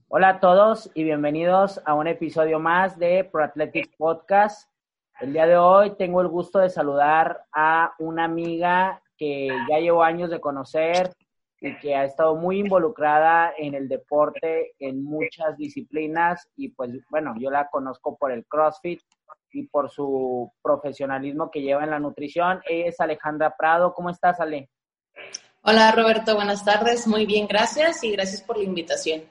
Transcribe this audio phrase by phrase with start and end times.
[0.09, 3.51] Hola a todos y bienvenidos a un episodio más de Pro
[3.99, 4.71] Podcast.
[5.21, 10.05] El día de hoy tengo el gusto de saludar a una amiga que ya llevo
[10.05, 11.11] años de conocer,
[11.65, 17.35] y que ha estado muy involucrada en el deporte en muchas disciplinas y pues bueno,
[17.39, 19.01] yo la conozco por el CrossFit
[19.51, 22.61] y por su profesionalismo que lleva en la nutrición.
[22.69, 23.95] Ella es Alejandra Prado.
[23.95, 24.69] ¿Cómo estás, Ale?
[25.63, 26.35] Hola, Roberto.
[26.35, 27.07] Buenas tardes.
[27.07, 29.23] Muy bien, gracias y gracias por la invitación.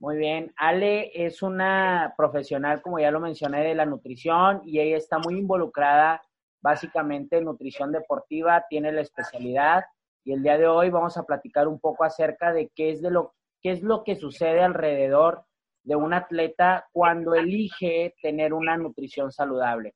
[0.00, 0.52] Muy bien.
[0.58, 5.38] Ale es una profesional, como ya lo mencioné, de la nutrición y ella está muy
[5.38, 6.20] involucrada
[6.60, 9.84] básicamente en nutrición deportiva, tiene la especialidad
[10.24, 13.10] y el día de hoy vamos a platicar un poco acerca de qué es, de
[13.10, 15.44] lo, qué es lo que sucede alrededor
[15.82, 19.94] de un atleta cuando elige tener una nutrición saludable.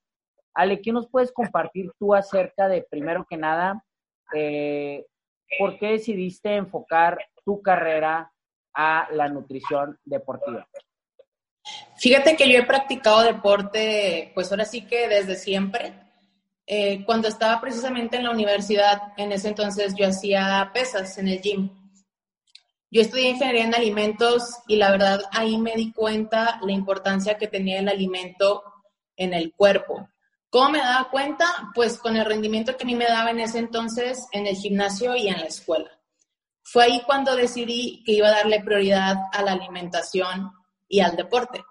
[0.55, 3.83] Ale, ¿qué nos puedes compartir tú acerca de, primero que nada,
[4.35, 5.07] eh,
[5.59, 8.31] por qué decidiste enfocar tu carrera
[8.75, 10.69] a la nutrición deportiva?
[11.97, 16.08] Fíjate que yo he practicado deporte, pues ahora sí que desde siempre.
[16.71, 21.41] Eh, cuando estaba precisamente en la universidad, en ese entonces yo hacía pesas en el
[21.41, 21.71] gym.
[22.91, 27.47] Yo estudié ingeniería en alimentos y la verdad ahí me di cuenta la importancia que
[27.47, 28.63] tenía el alimento
[29.17, 30.11] en el cuerpo.
[30.51, 31.47] ¿Cómo me daba cuenta?
[31.75, 35.17] Pues con el rendimiento que a mí me daba en ese entonces en el gimnasio
[35.17, 35.91] y en la escuela.
[36.63, 40.53] Fue ahí cuando decidí que iba a darle prioridad a la alimentación
[40.87, 41.65] y al deporte.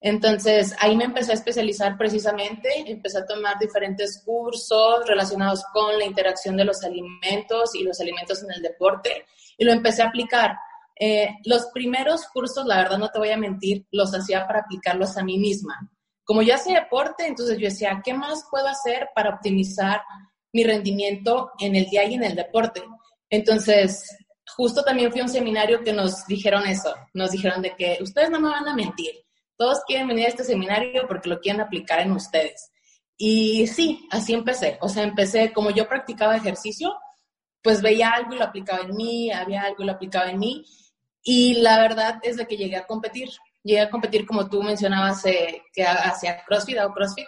[0.00, 6.04] Entonces, ahí me empecé a especializar precisamente, empecé a tomar diferentes cursos relacionados con la
[6.04, 9.26] interacción de los alimentos y los alimentos en el deporte
[9.56, 10.56] y lo empecé a aplicar.
[10.98, 15.16] Eh, los primeros cursos, la verdad no te voy a mentir, los hacía para aplicarlos
[15.16, 15.90] a mí misma.
[16.24, 20.02] Como yo hacía deporte, entonces yo decía, ¿qué más puedo hacer para optimizar
[20.52, 22.82] mi rendimiento en el día y en el deporte?
[23.30, 24.08] Entonces,
[24.56, 28.30] justo también fui a un seminario que nos dijeron eso, nos dijeron de que ustedes
[28.30, 29.25] no me van a mentir
[29.56, 32.70] todos quieren venir a este seminario porque lo quieren aplicar en ustedes.
[33.16, 34.78] Y sí, así empecé.
[34.80, 36.94] O sea, empecé como yo practicaba ejercicio,
[37.62, 40.64] pues veía algo y lo aplicaba en mí, había algo y lo aplicaba en mí.
[41.22, 43.30] Y la verdad es de que llegué a competir.
[43.62, 45.84] Llegué a competir, como tú mencionabas, eh, que
[46.46, 47.26] CrossFit, o CrossFit,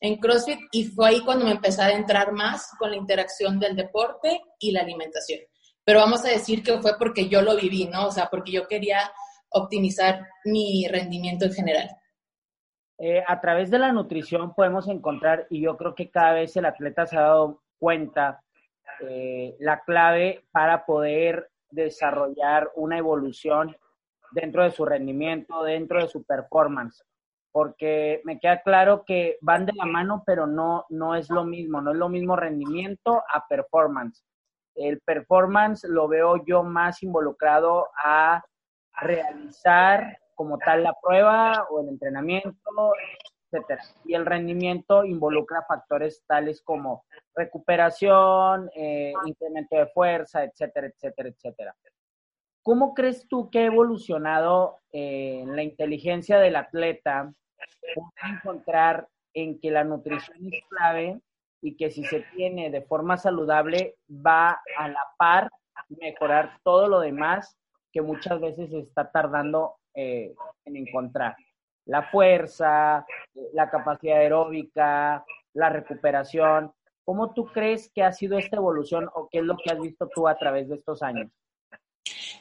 [0.00, 3.76] en CrossFit, y fue ahí cuando me empecé a adentrar más con la interacción del
[3.76, 5.38] deporte y la alimentación.
[5.84, 8.08] Pero vamos a decir que fue porque yo lo viví, ¿no?
[8.08, 9.12] O sea, porque yo quería
[9.56, 11.88] optimizar mi rendimiento en general?
[12.98, 16.64] Eh, a través de la nutrición podemos encontrar, y yo creo que cada vez el
[16.64, 18.42] atleta se ha dado cuenta,
[19.00, 23.76] eh, la clave para poder desarrollar una evolución
[24.32, 27.04] dentro de su rendimiento, dentro de su performance.
[27.52, 31.80] Porque me queda claro que van de la mano, pero no, no es lo mismo,
[31.80, 34.24] no es lo mismo rendimiento a performance.
[34.74, 38.42] El performance lo veo yo más involucrado a
[38.96, 42.92] realizar como tal la prueba o el entrenamiento,
[43.50, 43.82] etcétera.
[44.04, 47.04] Y el rendimiento involucra factores tales como
[47.34, 51.76] recuperación, eh, incremento de fuerza, etcétera, etcétera, etcétera.
[52.62, 57.32] ¿Cómo crees tú que ha evolucionado eh, la inteligencia del atleta
[57.94, 61.20] para encontrar en que la nutrición es clave
[61.62, 65.50] y que si se tiene de forma saludable va a la par
[65.88, 67.56] mejorar todo lo demás
[67.96, 70.34] que muchas veces se está tardando eh,
[70.66, 71.34] en encontrar.
[71.86, 73.06] La fuerza,
[73.54, 76.74] la capacidad aeróbica, la recuperación.
[77.06, 80.10] ¿Cómo tú crees que ha sido esta evolución o qué es lo que has visto
[80.14, 81.30] tú a través de estos años?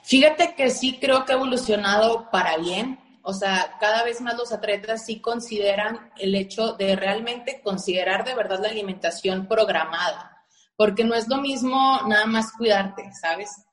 [0.03, 2.99] Fíjate que sí creo que ha evolucionado para bien.
[3.21, 8.35] O sea, cada vez más los atletas sí consideran el hecho de realmente considerar de
[8.35, 13.64] verdad la alimentación programada, porque no es lo mismo nada más cuidarte, ¿sabes?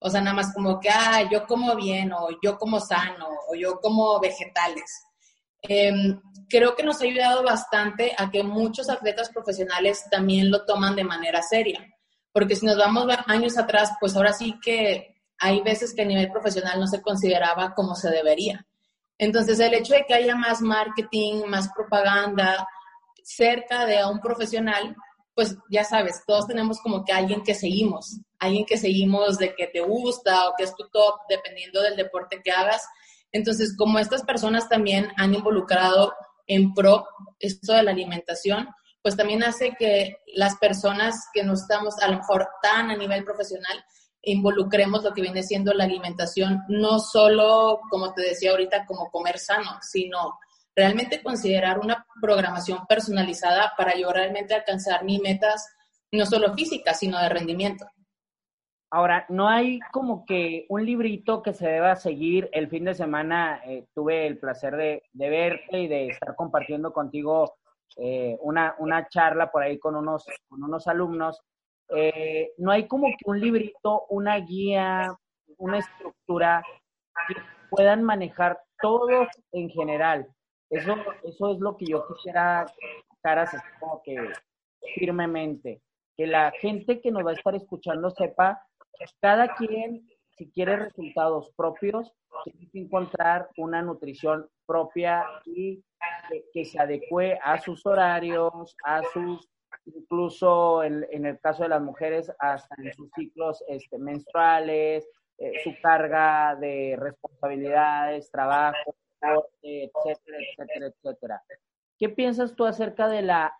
[0.00, 3.54] O sea, nada más como que, ah, yo como bien, o yo como sano, o
[3.54, 5.04] yo como vegetales.
[5.62, 6.18] Em,
[6.48, 11.04] creo que nos ha ayudado bastante a que muchos atletas profesionales también lo toman de
[11.04, 11.86] manera seria.
[12.32, 16.30] Porque si nos vamos años atrás, pues ahora sí que hay veces que a nivel
[16.30, 18.66] profesional no se consideraba como se debería.
[19.18, 22.66] Entonces, el hecho de que haya más marketing, más propaganda
[23.22, 24.96] cerca de un profesional,
[25.34, 29.66] pues ya sabes, todos tenemos como que alguien que seguimos, alguien que seguimos de que
[29.68, 32.86] te gusta o que es tu top, dependiendo del deporte que hagas.
[33.32, 36.12] Entonces, como estas personas también han involucrado
[36.46, 37.06] en pro
[37.38, 38.68] esto de la alimentación,
[39.02, 43.24] pues también hace que las personas que no estamos a lo mejor tan a nivel
[43.24, 43.82] profesional
[44.22, 49.38] involucremos lo que viene siendo la alimentación, no solo, como te decía ahorita, como comer
[49.38, 50.38] sano, sino
[50.74, 55.66] realmente considerar una programación personalizada para yo realmente alcanzar mis metas,
[56.12, 57.86] no solo físicas, sino de rendimiento.
[58.92, 62.48] Ahora, no hay como que un librito que se deba seguir.
[62.52, 67.54] El fin de semana eh, tuve el placer de, verte y de estar compartiendo contigo
[67.96, 71.40] eh, una, una, charla por ahí con unos, con unos alumnos.
[71.94, 75.14] Eh, no hay como que un librito, una guía,
[75.56, 76.62] una estructura
[77.28, 77.36] que
[77.70, 80.26] puedan manejar todos en general.
[80.70, 80.94] Eso,
[81.24, 82.66] eso es lo que yo quisiera
[83.22, 84.16] caras como que
[84.94, 85.82] firmemente.
[86.16, 88.62] Que la gente que nos va a estar escuchando sepa
[89.20, 92.12] cada quien, si quiere resultados propios,
[92.44, 95.82] tiene que encontrar una nutrición propia y
[96.52, 99.48] que, se adecue a sus horarios, a sus,
[99.86, 105.08] incluso en, el caso de las mujeres, hasta en sus ciclos este, menstruales,
[105.38, 108.94] eh, su carga de responsabilidades, trabajo,
[109.84, 111.42] etcétera, etcétera, etcétera.
[111.98, 113.54] ¿Qué piensas tú acerca de la,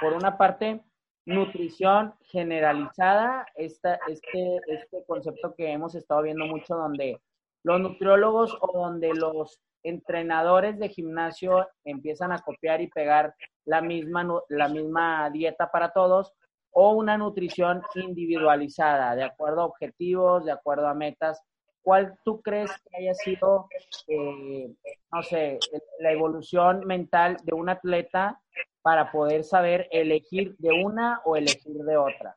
[0.00, 0.82] por una parte,
[1.26, 7.20] nutrición generalizada, esta, este, este concepto que hemos estado viendo mucho donde
[7.64, 14.40] los nutriólogos o donde los entrenadores de gimnasio empiezan a copiar y pegar la misma,
[14.48, 16.32] la misma dieta para todos,
[16.70, 21.40] o una nutrición individualizada, de acuerdo a objetivos, de acuerdo a metas.
[21.82, 23.68] ¿Cuál tú crees que haya sido,
[24.08, 24.74] eh,
[25.16, 25.58] no sé,
[26.00, 28.38] la evolución mental de un atleta
[28.82, 32.36] para poder saber elegir de una o elegir de otra?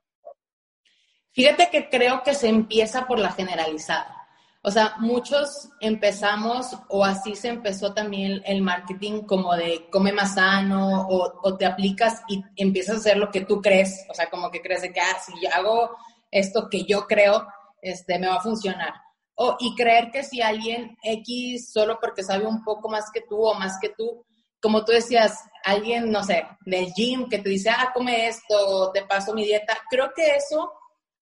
[1.31, 4.15] Fíjate que creo que se empieza por la generalizada.
[4.61, 10.35] O sea, muchos empezamos, o así se empezó también el marketing, como de come más
[10.35, 14.05] sano, o, te aplicas y empiezas a hacer lo que tú crees.
[14.09, 15.97] O sea, como que crees de que, ah, si hago
[16.31, 17.45] esto que yo creo,
[17.81, 18.93] este, me va a funcionar.
[19.41, 23.41] O, y creer que si alguien X, solo porque sabe un poco más que tú
[23.41, 24.25] o más que tú,
[24.61, 25.33] como tú decías,
[25.63, 29.77] alguien, no sé, del gym que te dice, ah, come esto, te paso mi dieta,
[29.89, 30.73] creo que eso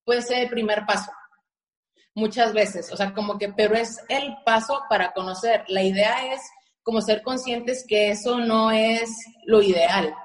[0.04, 1.12] puede ser el primer paso.
[2.16, 5.64] Muchas veces, o sea, como que, pero es el paso para conocer.
[5.68, 6.42] La idea es
[6.82, 9.12] como ser conscientes que eso no es
[9.46, 10.16] lo ideal,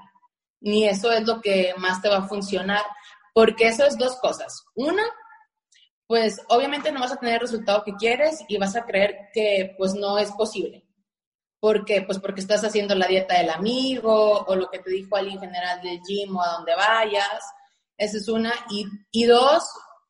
[0.60, 2.82] ni eso es lo que más te va a funcionar,
[3.34, 4.64] porque eso es dos cosas.
[4.74, 5.04] Una,
[6.06, 9.74] pues obviamente no vas a tener el resultado que quieres y vas a creer que
[9.78, 10.84] pues no es posible.
[11.62, 12.02] ¿Por qué?
[12.02, 15.80] Pues porque estás haciendo la dieta del amigo o lo que te dijo alguien general
[15.80, 17.40] del gym o a donde vayas.
[17.96, 18.52] Esa es una.
[19.12, 19.62] Y, dos,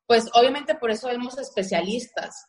[0.07, 2.47] pues obviamente por eso vemos especialistas.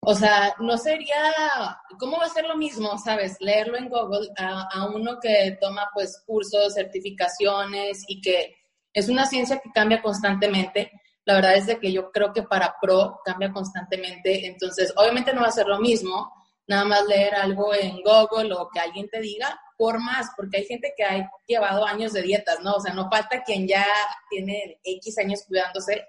[0.00, 3.36] O sea, no sería, ¿cómo va a ser lo mismo, sabes?
[3.40, 8.54] Leerlo en Google a, a, uno que toma pues cursos, certificaciones y que
[8.92, 10.92] es una ciencia que cambia constantemente.
[11.24, 14.46] La verdad es de que yo creo que para pro cambia constantemente.
[14.46, 16.32] Entonces, obviamente no va a ser lo mismo,
[16.66, 20.64] nada más leer algo en Google o que alguien te diga, por más, porque hay
[20.64, 22.74] gente que ha llevado años de dietas, ¿no?
[22.74, 23.86] O sea, no falta quien ya
[24.30, 26.06] tiene X años cuidándose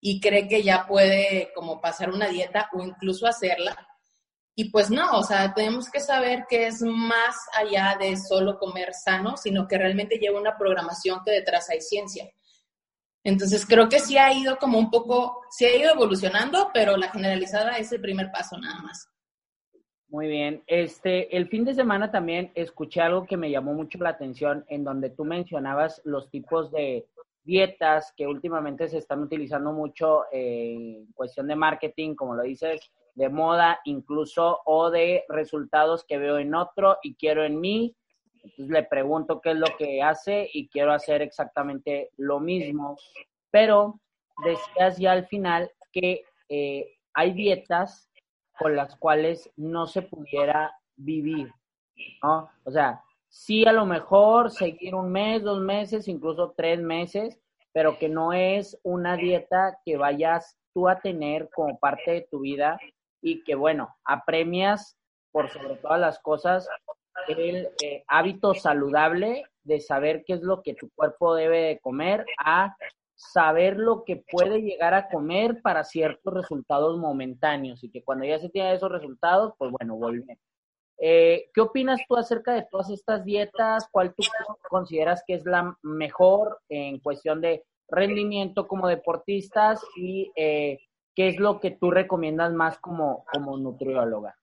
[0.00, 3.76] y cree que ya puede como pasar una dieta o incluso hacerla.
[4.54, 8.92] Y pues no, o sea, tenemos que saber que es más allá de solo comer
[8.94, 12.28] sano, sino que realmente lleva una programación que detrás hay ciencia.
[13.22, 17.10] Entonces creo que sí ha ido como un poco, sí ha ido evolucionando, pero la
[17.10, 19.08] generalizada es el primer paso nada más.
[20.08, 20.64] Muy bien.
[20.66, 24.82] Este, el fin de semana también escuché algo que me llamó mucho la atención, en
[24.82, 27.06] donde tú mencionabas los tipos de
[27.44, 32.80] dietas que últimamente se están utilizando mucho en cuestión de marketing, como lo dices,
[33.14, 37.96] de moda incluso, o de resultados que veo en otro y quiero en mí.
[38.42, 42.96] Entonces le pregunto qué es lo que hace y quiero hacer exactamente lo mismo.
[43.50, 44.00] Pero
[44.44, 48.08] decías ya al final que eh, hay dietas
[48.58, 51.52] con las cuales no se pudiera vivir.
[52.22, 57.40] O sea, sí a lo mejor seguir un mes, dos meses, incluso tres meses,
[57.72, 62.40] pero que no es una dieta que vayas tú a tener como parte de tu
[62.40, 62.78] vida
[63.22, 64.96] y que, bueno, apremias
[65.30, 66.68] por sobre todas las cosas
[67.28, 72.24] el eh, hábito saludable de saber qué es lo que tu cuerpo debe de comer
[72.44, 72.76] a
[73.14, 78.38] saber lo que puede llegar a comer para ciertos resultados momentáneos y que cuando ya
[78.38, 80.38] se tienen esos resultados, pues bueno, volver.
[80.98, 83.88] Eh, ¿Qué opinas tú acerca de todas estas dietas?
[83.90, 84.22] ¿Cuál tú
[84.68, 90.78] consideras que es la mejor en cuestión de rendimiento como deportistas y eh,
[91.14, 94.36] qué es lo que tú recomiendas más como, como nutrióloga?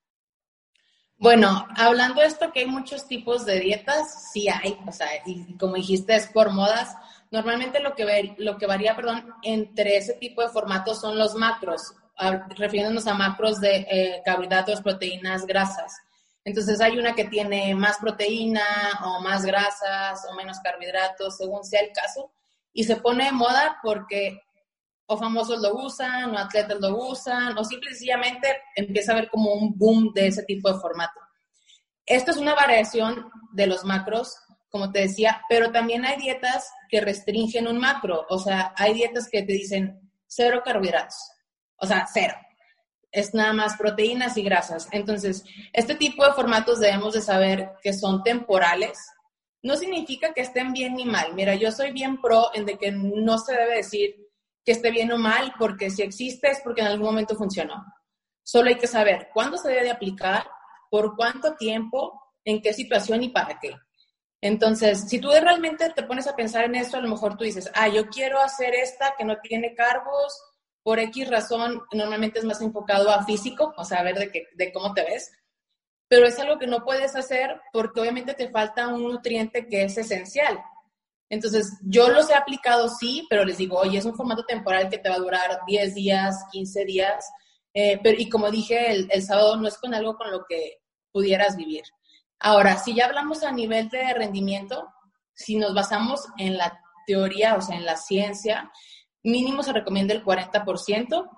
[1.20, 5.58] Bueno, hablando de esto que hay muchos tipos de dietas, sí hay, o sea, y
[5.58, 6.96] como dijiste, es por modas.
[7.32, 11.94] Normalmente lo que, lo que varía, perdón, entre ese tipo de formatos son los macros,
[12.56, 15.98] refiriéndonos a macros de eh, carbohidratos, proteínas, grasas.
[16.46, 18.64] Entonces hay una que tiene más proteína
[19.04, 22.32] o más grasas o menos carbohidratos, según sea el caso,
[22.72, 24.44] y se pone de moda porque
[25.08, 29.78] o famosos lo usan, o atletas lo usan, o simplemente empieza a haber como un
[29.78, 31.20] boom de ese tipo de formato.
[32.06, 34.36] Esto es una variación de los macros,
[34.70, 39.30] como te decía, pero también hay dietas que restringen un macro, o sea, hay dietas
[39.30, 41.32] que te dicen cero carbohidratos,
[41.78, 42.36] o sea, cero.
[43.10, 44.90] Es nada más proteínas y grasas.
[44.92, 49.00] Entonces, este tipo de formatos debemos de saber que son temporales.
[49.64, 51.34] No significa que estén bien ni mal.
[51.34, 54.27] Mira, yo soy bien pro en de que no se debe decir
[54.68, 57.86] que esté bien o mal, porque si existe es porque en algún momento funcionó.
[58.44, 60.46] Solo hay que saber cuándo se debe aplicar,
[60.92, 63.78] por cuánto tiempo, en qué situación y para qué.
[64.42, 67.72] Entonces, si tú realmente te pones a pensar en esto, a lo mejor tú dices,
[67.76, 70.38] ah, yo quiero hacer esta que no tiene carbos,
[70.84, 74.74] por X razón, normalmente es más enfocado a físico, o sea, a ver de, de
[74.74, 75.32] cómo te ves,
[76.10, 79.98] pero es algo que no puedes hacer porque obviamente te falta un nutriente que es
[79.98, 80.60] esencial.
[81.30, 84.98] Entonces, yo los he aplicado, sí, pero les digo, oye, es un formato temporal que
[84.98, 87.26] te va a durar 10 días, 15 días,
[87.74, 90.80] eh, pero, y como dije, el, el, sábado no es con algo con lo que
[91.12, 91.84] pudieras vivir.
[92.40, 94.88] Ahora, si ya hablamos a nivel de rendimiento,
[95.34, 98.72] si nos basamos en la teoría, o sea, en la ciencia,
[99.24, 101.30] mínimo se recomienda el 40%.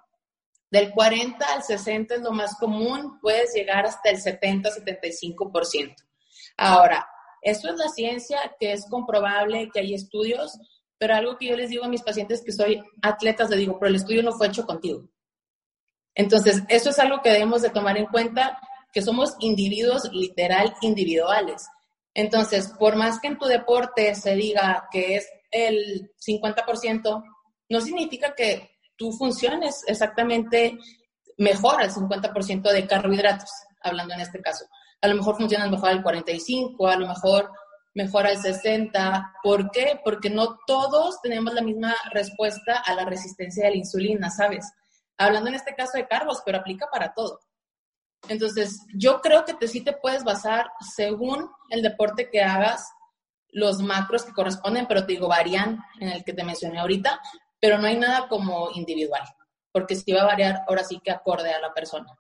[0.72, 5.96] Del 40 al 60 es lo más común, puedes llegar hasta el 70-75%.
[6.58, 7.08] Ahora,
[7.42, 10.60] esto es la ciencia, que es comprobable, que hay estudios,
[10.98, 13.90] pero algo que yo les digo a mis pacientes que soy atletas, les digo, pero
[13.90, 15.10] el estudio no fue hecho contigo.
[16.14, 18.60] Entonces, eso es algo que debemos de tomar en cuenta,
[18.92, 21.68] que somos individuos literal individuales.
[22.14, 27.24] Entonces, por más que en tu deporte se diga que es el 50%,
[27.70, 30.78] no significa que tú funciones exactamente
[31.38, 33.50] mejor al 50% de carbohidratos,
[33.82, 34.66] hablando en este caso
[35.02, 37.52] a lo mejor funciona mejor al 45, a lo mejor
[37.94, 39.34] mejor al 60.
[39.44, 40.00] ¿Por qué?
[40.04, 44.72] Porque no todos tenemos la misma respuesta a la resistencia de la insulina, ¿sabes?
[45.18, 47.40] Hablando en este caso de carbos, pero aplica para todo.
[48.28, 52.90] Entonces, yo creo que te, sí te puedes basar según el deporte que hagas,
[53.52, 57.20] los macros que corresponden, pero te digo, varían en el que te mencioné ahorita,
[57.60, 59.24] pero no hay nada como individual,
[59.72, 62.19] porque sí va a variar ahora sí que acorde a la persona.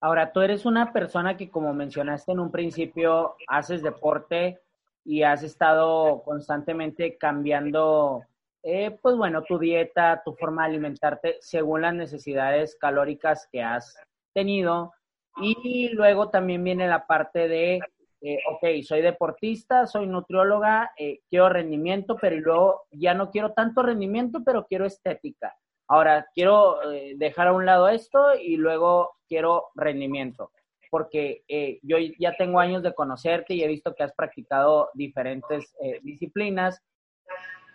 [0.00, 4.60] Ahora, tú eres una persona que, como mencionaste en un principio, haces deporte
[5.04, 8.22] y has estado constantemente cambiando,
[8.62, 13.96] eh, pues bueno, tu dieta, tu forma de alimentarte según las necesidades calóricas que has
[14.34, 14.92] tenido.
[15.40, 17.80] Y luego también viene la parte de,
[18.20, 23.82] eh, ok, soy deportista, soy nutrióloga, eh, quiero rendimiento, pero luego ya no quiero tanto
[23.82, 25.54] rendimiento, pero quiero estética.
[25.88, 30.50] Ahora, quiero eh, dejar a un lado esto y luego quiero rendimiento,
[30.90, 35.72] porque eh, yo ya tengo años de conocerte y he visto que has practicado diferentes
[35.80, 36.82] eh, disciplinas.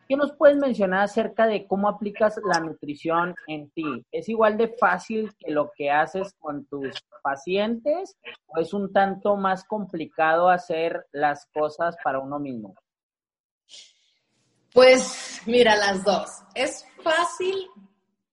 [0.10, 4.06] ¿Qué nos puedes mencionar acerca de cómo aplicas la nutrición en ti?
[4.12, 9.38] ¿Es igual de fácil que lo que haces con tus pacientes o es un tanto
[9.38, 12.76] más complicado hacer las cosas para uno mismo?
[14.74, 16.30] Pues mira, las dos.
[16.56, 17.70] Es fácil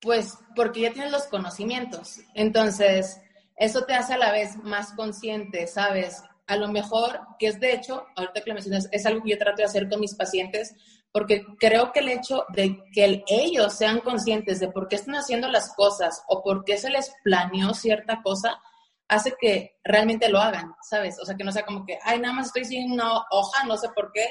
[0.00, 2.21] pues porque ya tienes los conocimientos.
[2.35, 3.21] Entonces,
[3.57, 6.23] eso te hace a la vez más consciente, ¿sabes?
[6.47, 9.38] A lo mejor, que es de hecho, ahorita que lo mencionas, es algo que yo
[9.38, 10.75] trato de hacer con mis pacientes,
[11.12, 15.49] porque creo que el hecho de que ellos sean conscientes de por qué están haciendo
[15.49, 18.61] las cosas o por qué se les planeó cierta cosa,
[19.09, 21.19] hace que realmente lo hagan, ¿sabes?
[21.21, 23.76] O sea, que no sea como que, ay, nada más estoy sin una hoja, no
[23.76, 24.26] sé por qué,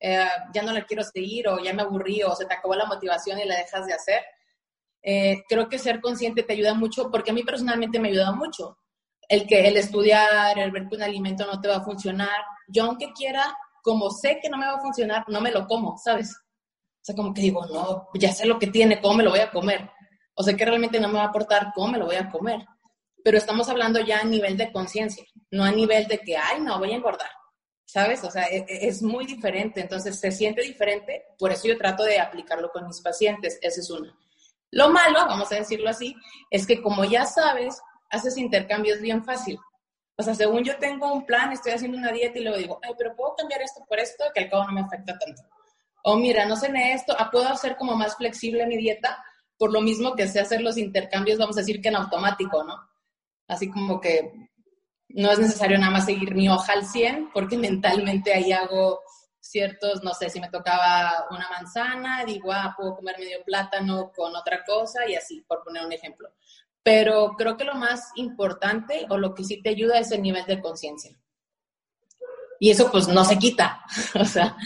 [0.00, 2.86] eh, ya no la quiero seguir o ya me aburrí o se te acabó la
[2.86, 4.22] motivación y la dejas de hacer,
[5.08, 8.76] eh, creo que ser consciente te ayuda mucho, porque a mí personalmente me ayuda mucho.
[9.28, 12.84] el que el estudiar, el ver que un alimento no te va a funcionar, yo
[12.84, 16.30] aunque quiera, como sé que no me va a funcionar, no me lo como, ¿sabes?
[16.30, 19.40] O sea, como que digo, no, ya sé lo que tiene, ¿cómo me lo voy
[19.40, 19.90] a comer?
[20.34, 22.64] O sé que realmente no me va a aportar, ¿cómo me lo voy a comer?
[23.22, 26.78] Pero estamos hablando ya a nivel de conciencia, no a nivel de que, ay, no,
[26.78, 27.30] voy a engordar,
[27.84, 28.22] ¿sabes?
[28.24, 32.02] O sea, e, e, es, muy diferente, entonces se siente diferente, por eso yo trato
[32.04, 34.12] de aplicarlo con mis pacientes, ese es uno.
[34.76, 36.14] Lo malo, vamos a decirlo así,
[36.50, 37.80] es que como ya sabes,
[38.10, 39.58] haces intercambios bien fácil.
[40.18, 42.92] O sea, según yo tengo un plan, estoy haciendo una dieta y luego digo, ay,
[42.98, 45.40] pero puedo cambiar esto por esto, que al cabo no me afecta tanto.
[46.04, 49.24] O mira, no cené esto, ah, puedo hacer como más flexible mi dieta,
[49.56, 52.76] por lo mismo que sé hacer los intercambios, vamos a decir que en automático, ¿no?
[53.48, 54.30] Así como que
[55.08, 59.00] no es necesario nada más seguir mi hoja al 100, porque mentalmente ahí hago
[59.56, 64.36] ciertos, no sé, si me tocaba una manzana, digo, ah, puedo comer medio plátano con
[64.36, 66.28] otra cosa y así, por poner un ejemplo.
[66.82, 70.44] Pero creo que lo más importante o lo que sí te ayuda es el nivel
[70.44, 71.16] de conciencia.
[72.60, 73.82] Y eso pues no se quita.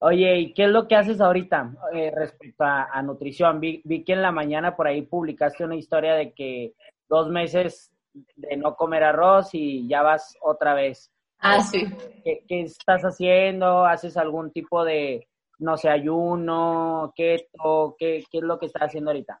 [0.00, 3.60] Oye, ¿y qué es lo que haces ahorita eh, respecto a, nutrición?
[3.60, 6.74] Vi, vi, que en la mañana por ahí publicaste una historia de que
[7.08, 11.12] dos meses de no comer arroz y ya vas otra vez.
[11.42, 11.84] Ah, sí.
[12.24, 13.84] ¿Qué, qué estás haciendo?
[13.84, 17.96] ¿Haces algún tipo de, no sé, ayuno, keto?
[17.98, 19.40] ¿Qué, qué es lo que estás haciendo ahorita?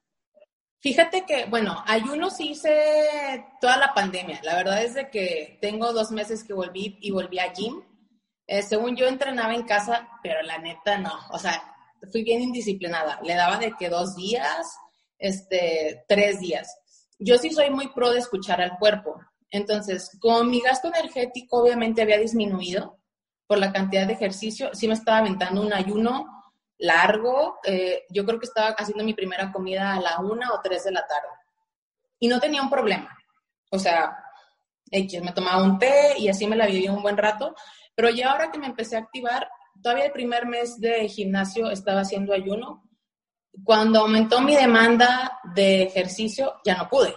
[0.80, 4.40] Fíjate que, bueno, ayuno sí hice toda la pandemia.
[4.42, 7.84] La verdad es de que tengo dos meses que volví y volví a gym.
[8.48, 11.12] Eh, según yo entrenaba en casa, pero la neta no.
[11.30, 11.62] O sea,
[12.10, 13.20] fui bien indisciplinada.
[13.22, 14.76] Le daba de que dos días,
[15.18, 16.76] este, tres días.
[17.16, 19.20] Yo sí soy muy pro de escuchar al cuerpo.
[19.52, 22.98] Entonces, con mi gasto energético obviamente había disminuido
[23.46, 24.70] por la cantidad de ejercicio.
[24.72, 26.26] Sí me estaba aventando un ayuno
[26.78, 27.58] largo.
[27.64, 30.92] Eh, yo creo que estaba haciendo mi primera comida a la una o tres de
[30.92, 31.28] la tarde.
[32.18, 33.14] Y no tenía un problema.
[33.70, 34.16] O sea,
[34.90, 37.54] me tomaba un té y así me la vivía un buen rato.
[37.94, 39.50] Pero ya ahora que me empecé a activar,
[39.82, 42.88] todavía el primer mes de gimnasio estaba haciendo ayuno.
[43.64, 47.14] Cuando aumentó mi demanda de ejercicio, ya no pude.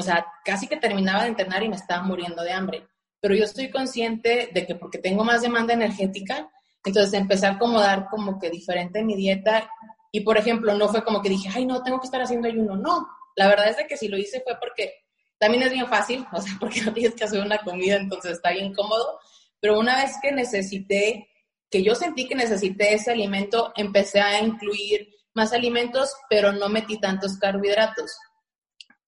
[0.00, 2.88] O sea, casi que terminaba de entrenar y me estaba muriendo de hambre.
[3.20, 6.50] Pero yo estoy consciente de que porque tengo más demanda energética,
[6.84, 9.70] entonces empecé a acomodar como que diferente mi dieta
[10.10, 12.76] y, por ejemplo, no fue como que dije, ay, no, tengo que estar haciendo ayuno.
[12.76, 14.94] No, la verdad es de que si lo hice fue porque
[15.38, 18.52] también es bien fácil, o sea, porque no tienes que hacer una comida, entonces está
[18.52, 19.20] bien cómodo.
[19.60, 21.28] Pero una vez que necesité,
[21.70, 26.98] que yo sentí que necesité ese alimento, empecé a incluir más alimentos, pero no metí
[26.98, 28.10] tantos carbohidratos.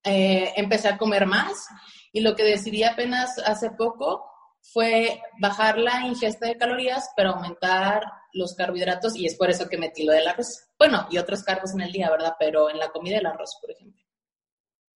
[0.04, 1.68] Eh, empecé a comer más
[2.12, 4.24] y lo que decidí apenas hace poco
[4.60, 9.78] fue bajar la ingesta de calorías, pero aumentar los carbohidratos y es por eso que
[9.78, 10.68] metí lo del arroz.
[10.78, 12.34] Bueno, y otros carbos en el día, ¿verdad?
[12.38, 14.00] Pero en la comida el arroz, por ejemplo.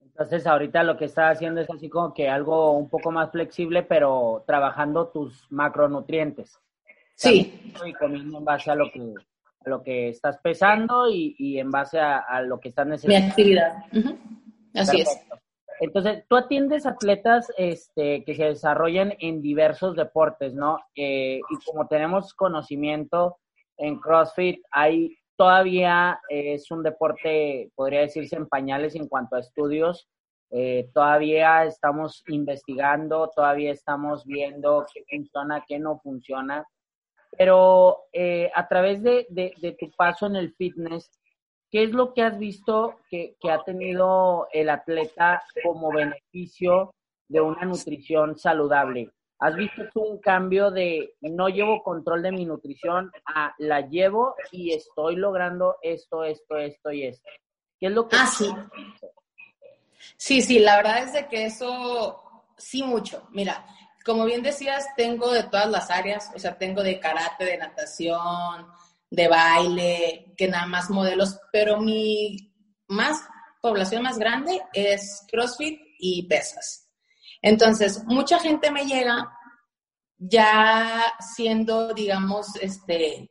[0.00, 3.82] Entonces, ahorita lo que estás haciendo es así como que algo un poco más flexible,
[3.82, 6.58] pero trabajando tus macronutrientes.
[7.14, 7.72] Sí.
[7.84, 11.70] Y comiendo en base a lo que, a lo que estás pesando y, y en
[11.70, 13.26] base a, lo que estás necesitando.
[13.26, 13.74] Mi actividad.
[14.76, 15.26] Así es.
[15.80, 20.78] Entonces, tú atiendes atletas este, que se desarrollan en diversos deportes, ¿no?
[20.94, 23.38] Eh, y como tenemos conocimiento
[23.76, 30.08] en CrossFit, hay todavía es un deporte, podría decirse, en pañales en cuanto a estudios.
[30.50, 36.66] Eh, todavía estamos investigando, todavía estamos viendo qué funciona, qué no funciona.
[37.36, 41.10] Pero eh, a través de, de tu paso en el fitness,
[41.70, 46.94] ¿Qué es lo que has visto que, ha tenido el atleta como beneficio
[47.28, 49.10] de una nutrición saludable?
[49.38, 54.34] ¿Has visto tú un cambio de no llevo control de mi nutrición a la llevo
[54.50, 57.28] y estoy logrando esto, esto, esto y esto?
[57.78, 58.16] ¿Qué es lo que...
[58.16, 58.50] Ah, sí.
[60.16, 63.26] Sí, sí, la verdad es de que eso sí mucho.
[63.30, 63.66] Mira,
[64.04, 68.66] como bien decías, tengo de todas las áreas, o sea, tengo de karate, de natación,
[69.10, 72.52] de baile, que nada más modelos, pero mi
[72.88, 73.20] más
[73.60, 76.88] población más grande es CrossFit y pesas.
[77.42, 79.32] Entonces, mucha gente me llega
[80.18, 83.30] ya siendo, digamos, este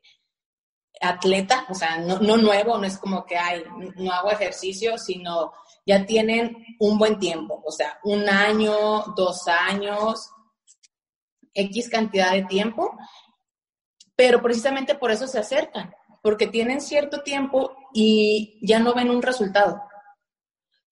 [1.01, 3.63] atleta, o sea, no, no nuevo, no es como que hay,
[3.97, 5.51] no hago ejercicio, sino
[5.85, 10.31] ya tienen un buen tiempo, o sea, un año, dos años,
[11.53, 12.97] X cantidad de tiempo,
[14.15, 19.21] pero precisamente por eso se acercan, porque tienen cierto tiempo y ya no ven un
[19.21, 19.81] resultado.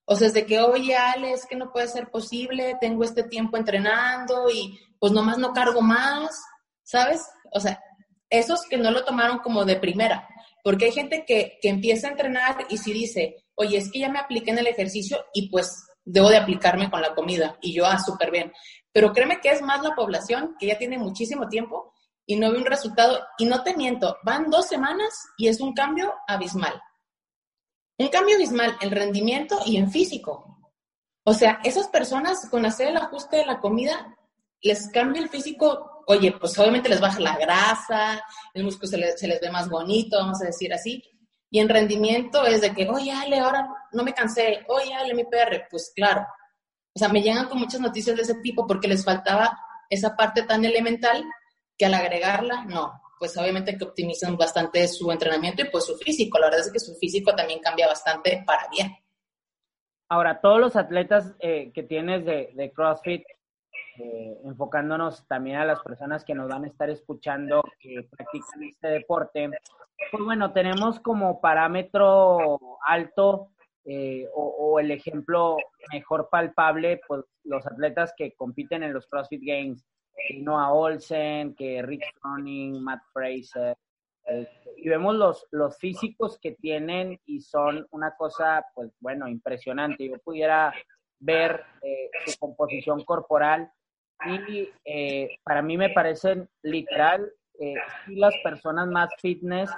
[0.05, 3.23] O sea, es de que, oye, Ale, es que no puede ser posible, tengo este
[3.23, 6.43] tiempo entrenando y pues nomás no cargo más,
[6.83, 7.25] ¿sabes?
[7.51, 7.81] O sea,
[8.29, 10.27] esos que no lo tomaron como de primera,
[10.63, 14.09] porque hay gente que, que empieza a entrenar y si dice, oye, es que ya
[14.09, 17.57] me apliqué en el ejercicio y pues debo de aplicarme con la comida.
[17.61, 18.51] Y yo, ah, súper bien.
[18.91, 21.92] Pero créeme que es más la población que ya tiene muchísimo tiempo
[22.25, 23.19] y no ve un resultado.
[23.37, 26.81] Y no te miento, van dos semanas y es un cambio abismal.
[27.97, 30.53] Un cambio abismal en rendimiento y en físico.
[31.25, 34.17] O sea, esas personas con hacer el ajuste de la comida,
[34.61, 36.03] les cambia el físico.
[36.07, 38.21] Oye, pues obviamente les baja la grasa,
[38.53, 41.01] el músculo se les, se les ve más bonito, vamos a decir así.
[41.49, 45.23] Y en rendimiento es de que, oye, Ale, ahora no me cansé, oye, Ale, mi
[45.25, 45.67] PR.
[45.69, 46.25] Pues claro.
[46.95, 49.57] O sea, me llegan con muchas noticias de ese tipo porque les faltaba
[49.89, 51.23] esa parte tan elemental
[51.77, 56.39] que al agregarla, no, pues obviamente que optimizan bastante su entrenamiento y pues su físico.
[56.39, 58.95] La verdad es que su físico también cambia bastante para bien.
[60.09, 63.23] Ahora, todos los atletas eh, que tienes de, CrossFit,
[63.97, 68.87] eh, enfocándonos también a las personas que nos van a estar escuchando que practican este
[68.89, 69.49] deporte,
[70.11, 73.49] pues bueno, tenemos como parámetro alto
[73.85, 75.57] eh, o, el ejemplo
[75.91, 79.85] mejor palpable, pues los atletas que compiten en los CrossFit Games,
[80.39, 83.77] Noah Olsen, que Rick Froning, Matt Fraser,
[84.25, 90.07] este, y vemos los, los físicos que tienen y son una cosa, pues bueno, impresionante.
[90.07, 90.73] Yo pudiera
[91.19, 93.71] ver eh, su composición corporal
[94.25, 97.75] y eh, para mí me parecen literal eh,
[98.07, 99.69] las personas más fitness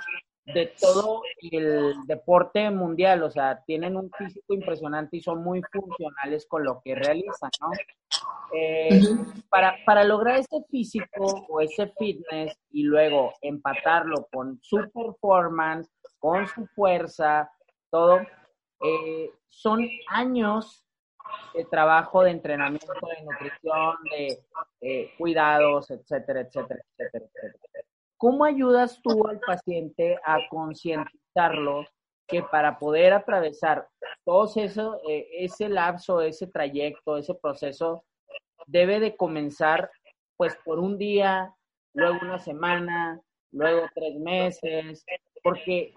[0.46, 6.46] de todo el deporte mundial, o sea, tienen un físico impresionante y son muy funcionales
[6.48, 7.72] con lo que realizan, ¿no?
[8.54, 9.02] Eh,
[9.50, 16.48] para, para lograr ese físico o ese fitness y luego empatarlo con su performance, con
[16.48, 17.52] su fuerza,
[17.90, 18.20] todo,
[18.82, 20.86] eh, son años
[21.56, 24.46] de trabajo, de entrenamiento, de nutrición, de
[24.82, 27.86] eh, cuidados, etcétera, etcétera, etcétera, etcétera.
[28.18, 31.86] ¿Cómo ayudas tú al paciente a concientizarlo
[32.28, 33.88] que para poder atravesar
[34.24, 38.04] todo eso, eh, ese lapso, ese trayecto, ese proceso,
[38.66, 39.92] debe de comenzar
[40.38, 41.54] pues por un día,
[41.94, 45.06] luego una semana, luego tres meses,
[45.44, 45.94] porque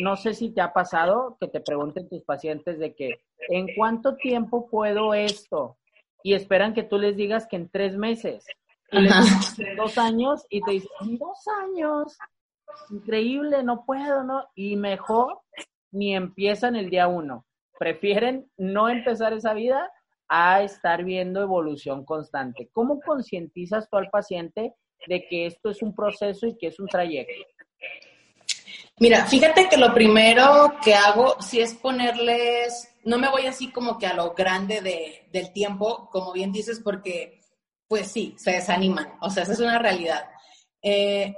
[0.00, 4.16] no sé si te ha pasado que te pregunten tus pacientes de que, ¿en cuánto
[4.16, 5.78] tiempo puedo esto?
[6.22, 8.44] Y esperan que tú les digas que en tres meses
[9.76, 12.18] dos años y te dicen, dos años,
[12.90, 14.44] increíble, no puedo, ¿no?
[14.54, 15.40] Y mejor
[15.92, 17.46] ni empiezan el día uno.
[17.78, 19.90] Prefieren no empezar esa vida
[20.28, 22.68] a estar viendo evolución constante.
[22.72, 24.74] ¿Cómo concientizas tú al paciente
[25.06, 27.32] de que esto es un proceso y que es un trayecto?
[28.98, 33.98] Mira, fíjate que lo primero que hago si es ponerles, no me voy así como
[33.98, 37.39] que a lo grande de, del tiempo, como bien dices, porque
[37.90, 39.18] pues sí, se desaniman.
[39.20, 40.30] O sea, esa es una realidad.
[40.80, 41.34] Eh,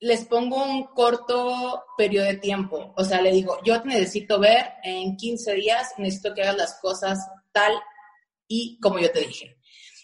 [0.00, 2.92] les pongo un corto periodo de tiempo.
[2.96, 6.80] O sea, le digo, yo te necesito ver en 15 días, necesito que hagas las
[6.80, 7.20] cosas
[7.52, 7.72] tal
[8.48, 9.56] y como yo te dije.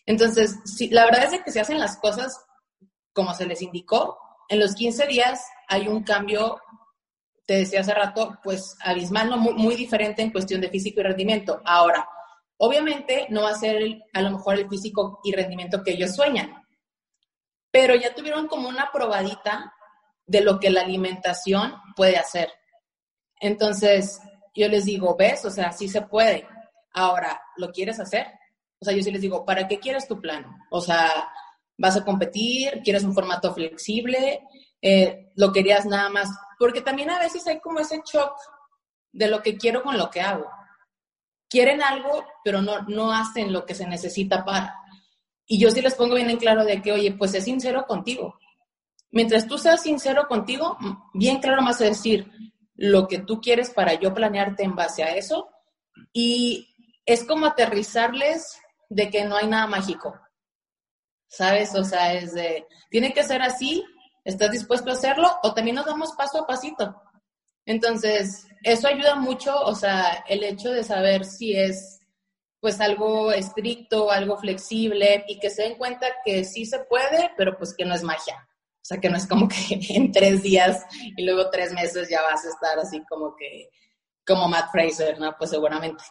[0.07, 0.55] Entonces,
[0.93, 2.41] la verdad es que se hacen las cosas
[3.13, 4.17] como se les indicó.
[4.49, 6.61] En los 15 días hay un cambio,
[7.47, 11.03] te decía hace rato, pues abismal, no muy, muy diferente en cuestión de físico y
[11.03, 11.61] rendimiento.
[11.65, 12.09] Ahora,
[12.63, 16.63] Obviamente no va a ser a lo mejor el físico y rendimiento que ellos sueñan,
[17.71, 19.73] pero ya tuvieron como una probadita
[20.27, 22.53] de lo que la alimentación puede hacer.
[23.41, 24.21] Entonces,
[24.55, 26.47] yo les digo, ves, o sea, sí se puede.
[26.93, 28.27] Ahora, ¿lo quieres hacer?
[28.79, 30.45] O sea, yo sí les digo, ¿para qué quieres tu plan?
[30.71, 31.31] O sea,
[31.79, 32.83] ¿vas a competir?
[32.85, 34.43] ¿Quieres un formato flexible?
[34.83, 36.29] Eh, ¿Lo querías nada más?
[36.59, 38.35] Porque también a veces hay como ese shock
[39.13, 40.47] de lo que quiero con lo que hago
[41.51, 44.77] quieren algo, pero no, no hacen lo que se necesita para.
[45.45, 48.39] Y yo sí les pongo bien en claro de que, oye, pues es sincero contigo.
[49.11, 50.79] Mientras tú seas sincero contigo,
[51.13, 52.31] bien claro más decir
[52.77, 55.51] lo que tú quieres para yo planearte en base a eso.
[56.13, 56.73] Y
[57.05, 60.19] es como aterrizarles de que no hay nada mágico.
[61.29, 61.75] ¿Sabes?
[61.75, 63.85] O sea, es de, tiene que ser así,
[64.25, 65.29] ¿estás dispuesto a hacerlo?
[65.43, 67.03] O también nos damos paso a pasito.
[67.67, 72.01] Entonces, eso ayuda mucho, o sea, el hecho de saber si es
[72.61, 77.57] pues algo estricto, algo flexible y que se den cuenta que sí se puede, pero
[77.57, 78.47] pues que no es magia.
[78.83, 79.57] O sea, que no es como que
[79.95, 80.85] en tres días
[81.17, 83.71] y luego tres meses ya vas a estar así como que,
[84.27, 85.35] como Matt Fraser, ¿no?
[85.39, 86.05] Pues seguramente.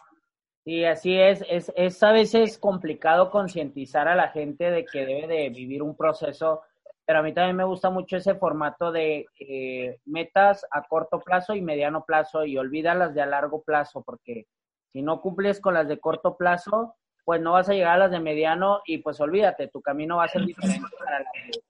[0.64, 1.42] Sí, así es.
[1.48, 5.96] Es, es a veces complicado concientizar a la gente de que debe de vivir un
[5.96, 6.62] proceso
[7.10, 11.56] pero a mí también me gusta mucho ese formato de eh, metas a corto plazo
[11.56, 14.46] y mediano plazo y olvida las de a largo plazo, porque
[14.92, 16.94] si no cumples con las de corto plazo,
[17.24, 20.26] pues no vas a llegar a las de mediano y pues olvídate, tu camino va
[20.26, 21.24] a ser diferente para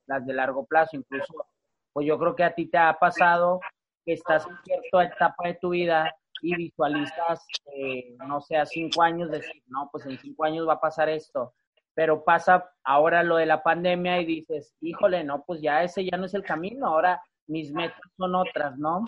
[0.09, 0.99] las de, largo plazo.
[0.99, 1.33] Incluso,
[1.95, 3.61] pues yo creo que a ti te ha pasado
[4.05, 9.03] que estás en cierta etapa de tu vida y visualizas, eh, no sé, a cinco
[9.03, 11.55] años, decir, no, pues en cinco años va a pasar esto,
[12.01, 16.17] pero pasa ahora lo de la pandemia y dices, híjole, no, pues ya ese ya
[16.17, 19.05] no es el camino, ahora mis metas son otras, ¿no?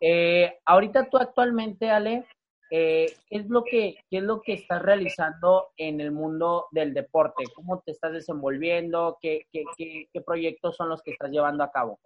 [0.00, 2.26] Eh, ahorita tú actualmente, Ale,
[2.68, 6.92] eh, ¿qué, es lo que, ¿qué es lo que estás realizando en el mundo del
[6.92, 7.44] deporte?
[7.54, 9.18] ¿Cómo te estás desenvolviendo?
[9.22, 9.62] ¿Qué, qué,
[10.12, 12.00] qué, proyectos son los que estás llevando a cabo?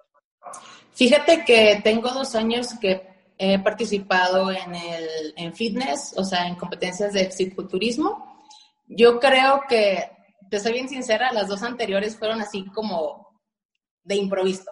[0.93, 3.01] Fíjate que tengo dos años que
[3.39, 8.37] he participado en, el, en fitness, o sea, en competencias de fisiculturismo.
[8.87, 10.16] Yo creo que,
[10.51, 13.41] te soy bien sincera, las dos anteriores fueron así como
[14.03, 14.71] de improviso.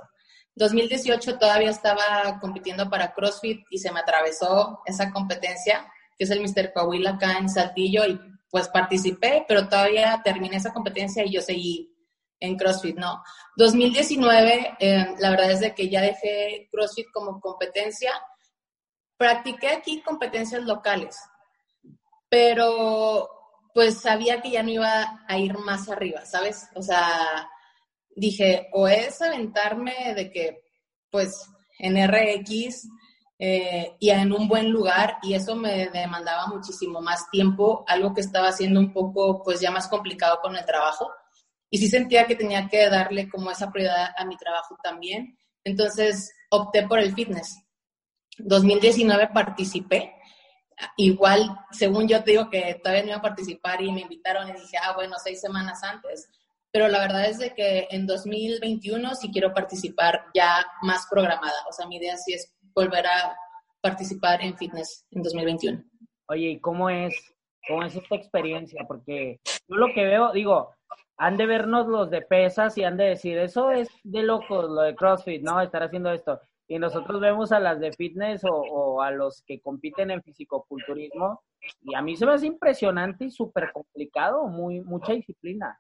[0.57, 6.41] 2018 todavía estaba compitiendo para CrossFit y se me atravesó esa competencia, que es el
[6.41, 6.73] Mr.
[6.73, 11.93] Coahuila acá en Saltillo, y pues participé, pero todavía terminé esa competencia y yo seguí
[12.39, 13.23] en CrossFit, ¿no?
[13.57, 18.13] 2019, eh, la verdad es de que ya dejé CrossFit como competencia.
[19.17, 21.17] Practiqué aquí competencias locales,
[22.29, 23.29] pero
[23.75, 26.69] pues sabía que ya no iba a ir más arriba, ¿sabes?
[26.77, 27.51] O sea,
[28.15, 30.63] dije, o es aventarme de que,
[31.11, 32.89] pues, en RX
[33.37, 38.21] eh, y en un buen lugar, y eso me demandaba muchísimo más tiempo, algo que
[38.21, 41.11] estaba haciendo un poco, pues, ya más complicado con el trabajo.
[41.69, 45.37] Y sí sentía que tenía que darle como esa prioridad a mi trabajo también.
[45.65, 47.59] Entonces, opté por el fitness.
[48.39, 50.15] 2019 participé.
[50.97, 54.53] Igual, según yo te digo que todavía no iba a participar y me invitaron y
[54.53, 56.29] dije, ah, bueno, seis semanas antes
[56.75, 61.55] pero la verdad es de que en 2021 sí quiero participar ya más programada.
[61.69, 63.37] O sea, mi idea sí es volver a
[63.81, 65.85] participar en fitness en 2021.
[66.27, 67.15] Oye, ¿y cómo es,
[67.69, 68.85] cómo es esta experiencia?
[68.89, 70.75] Porque yo lo que veo, digo,
[71.17, 74.81] han de vernos los de pesas y han de decir, eso es de locos, lo
[74.81, 75.61] de CrossFit, ¿no?
[75.61, 76.41] Estar haciendo esto.
[76.67, 81.43] Y nosotros vemos a las de fitness o, a los que compiten en fisicoculturismo
[81.83, 85.79] y a mí se me hace impresionante y súper complicado, muy, mucha disciplina.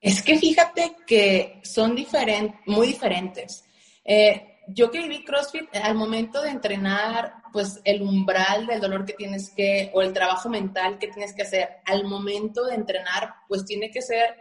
[0.00, 3.64] Es que fíjate que son diferentes, muy diferentes.
[4.04, 9.12] Eh, yo que viví CrossFit, al momento de entrenar, pues el umbral del dolor que
[9.12, 13.64] tienes que, o el trabajo mental que tienes que hacer, al momento de entrenar, pues
[13.64, 14.36] tiene que ser,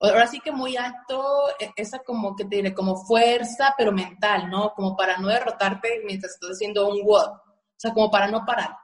[0.00, 4.72] ahora sí que muy alto, e, esa como que tiene como fuerza, pero mental, ¿no?
[4.74, 7.40] Como para no derrotarte mientras estás haciendo un WOD, o
[7.76, 8.76] sea, como para no parar.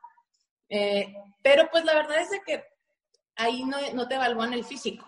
[0.69, 2.65] Eh, pero pues la verdad es de que
[3.37, 5.07] ahí no, no te evalúan el físico.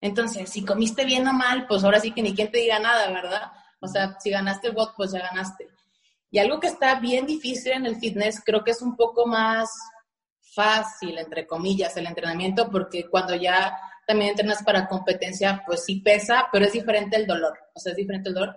[0.00, 3.10] Entonces, si comiste bien o mal, pues ahora sí que ni quien te diga nada,
[3.10, 3.52] ¿verdad?
[3.80, 5.68] O sea, si ganaste el bot, pues ya ganaste.
[6.30, 9.70] Y algo que está bien difícil en el fitness, creo que es un poco más
[10.54, 16.48] fácil, entre comillas, el entrenamiento, porque cuando ya también entrenas para competencia, pues sí pesa,
[16.52, 17.58] pero es diferente el dolor.
[17.74, 18.56] O sea, es diferente el dolor.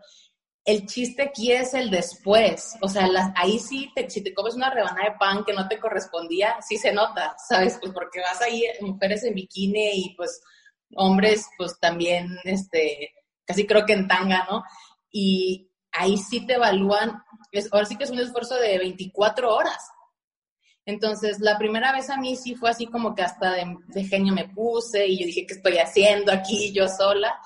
[0.63, 2.75] El chiste aquí es el después.
[2.81, 6.57] O sea, ahí sí, si te comes una rebanada de pan que no te correspondía,
[6.61, 7.77] sí se nota, ¿sabes?
[7.81, 10.41] Pues porque vas ahí, mujeres en bikini y pues
[10.95, 13.11] hombres pues también, este,
[13.45, 14.63] casi creo que en tanga, ¿no?
[15.11, 19.89] Y ahí sí te evalúan, es, ahora sí que es un esfuerzo de 24 horas.
[20.89, 24.49] Entonces, la primera vez a mí sí fue así como que hasta de, genio me
[24.49, 27.39] puse y yo dije, ¿qué estoy haciendo aquí yo sola?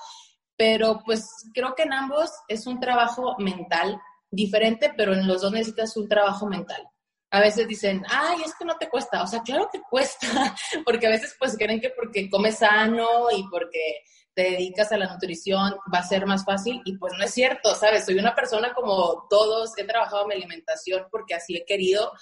[0.56, 5.52] Pero pues creo que en ambos es un trabajo mental diferente, pero en los dos
[5.52, 6.88] necesitas un trabajo mental
[7.30, 9.20] a veces dicen, ay, es que no te cuesta.
[9.24, 10.28] O sea, claro que cuesta,
[10.86, 14.04] porque a veces pues creen que porque comes sano y porque
[14.34, 17.74] te dedicas a la nutrición va a ser más fácil y pues no es cierto,
[17.74, 18.04] ¿sabes?
[18.04, 22.12] Soy una persona como todos, he trabajado mi alimentación porque así he querido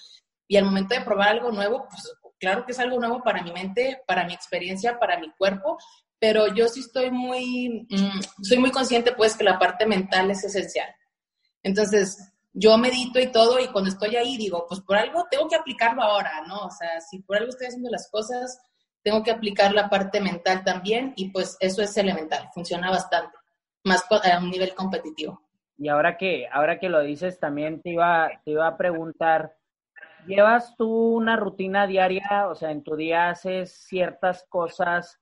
[0.53, 3.53] y al momento de probar algo nuevo, pues claro que es algo nuevo para mi
[3.53, 5.79] mente, para mi experiencia, para mi cuerpo,
[6.19, 10.45] pero yo sí estoy muy, mm, soy muy consciente pues que la parte mental es
[10.45, 10.95] esencial.
[11.63, 15.57] Entonces, yo medito y todo y cuando estoy ahí digo, pues por algo tengo que
[15.57, 16.67] aplicarlo ahora, ¿no?
[16.67, 18.61] O sea, si por algo estoy haciendo las cosas,
[19.03, 23.39] tengo que aplicar la parte mental también y pues eso es elemental, funciona bastante,
[23.85, 25.41] más a un nivel competitivo.
[25.79, 29.57] Y ahora que, ahora que lo dices, también te iba, te iba a preguntar,
[30.27, 32.49] ¿llevas tú una rutina diaria?
[32.49, 35.21] O sea, en tu día haces ciertas cosas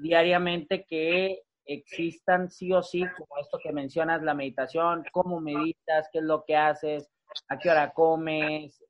[0.00, 6.18] diariamente que existan sí o sí, como esto que mencionas, la meditación, cómo meditas, qué
[6.18, 7.08] es lo que haces,
[7.48, 8.82] a qué hora comes.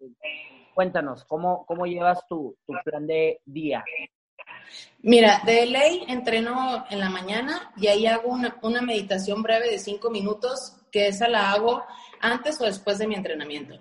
[0.74, 3.84] Cuéntanos, ¿cómo, cómo llevas tu, tu plan de día?
[5.00, 9.78] Mira, de ley entreno en la mañana y ahí hago una, una, meditación breve de
[9.78, 11.84] cinco minutos, que esa la hago
[12.20, 13.78] antes o después de mi entrenamiento.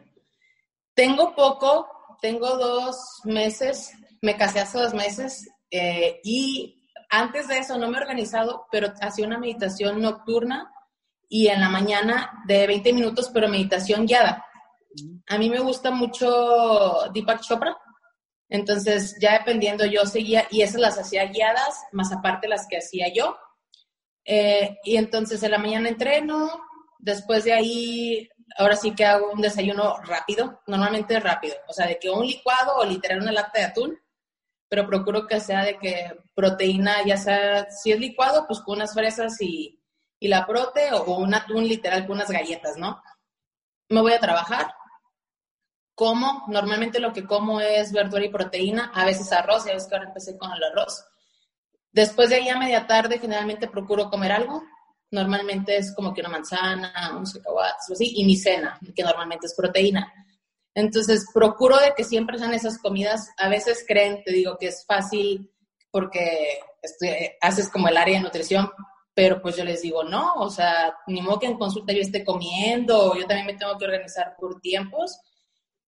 [1.02, 1.88] Tengo poco,
[2.22, 7.98] tengo dos meses, me casé hace dos meses eh, y antes de eso no me
[7.98, 10.72] he organizado, pero hacía una meditación nocturna
[11.28, 14.46] y en la mañana de 20 minutos, pero meditación guiada.
[15.28, 17.76] A mí me gusta mucho Deepak Chopra.
[18.48, 23.12] Entonces, ya dependiendo, yo seguía, y esas las hacía guiadas, más aparte las que hacía
[23.12, 23.36] yo.
[24.24, 26.62] Eh, y entonces en la mañana entreno,
[27.00, 32.00] después de ahí, ahora sí que hago un desayuno rápido, normalmente rápido, o sea, de
[32.00, 34.00] que un licuado o literal una lata de atún,
[34.68, 38.94] pero procuro que sea de que proteína, ya sea, si es licuado, pues con unas
[38.94, 39.82] fresas y,
[40.20, 43.02] y la prote, o un atún literal con unas galletas, ¿no?
[43.90, 44.74] Me voy a trabajar,
[45.94, 49.90] como, normalmente lo que como es verdura y proteína, a veces arroz, y a veces
[49.90, 51.06] que ahora empecé con el arroz.
[51.92, 54.64] Después de ahí a media tarde generalmente procuro comer algo,
[55.12, 59.45] normalmente es como que una manzana, unos cacahuates o así, y mi cena, que normalmente
[59.45, 60.12] es proteína.
[60.74, 63.30] Entonces, procuro de que siempre sean esas comidas.
[63.38, 65.52] A veces creen, te digo, que es fácil
[65.91, 66.60] porque
[67.41, 68.71] haces como el área de nutrición,
[69.13, 72.24] pero pues yo les digo, no, o sea, ni modo que en consulta yo esté
[72.24, 75.19] comiendo, yo también me tengo que organizar por tiempos.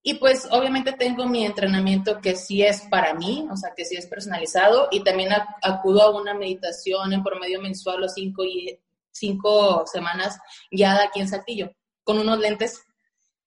[0.06, 3.96] Y pues obviamente tengo mi entrenamiento que sí es para mí, o sea, que sí
[3.96, 5.30] es personalizado, y también
[5.62, 8.78] acudo a una meditación en promedio mensual los cinco y
[9.14, 11.72] cinco semanas guiada aquí en Saltillo,
[12.04, 12.86] con unos lentes.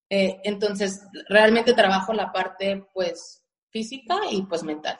[0.08, 4.98] Eh, entonces, realmente trabajo la parte, pues, física y, pues, mental.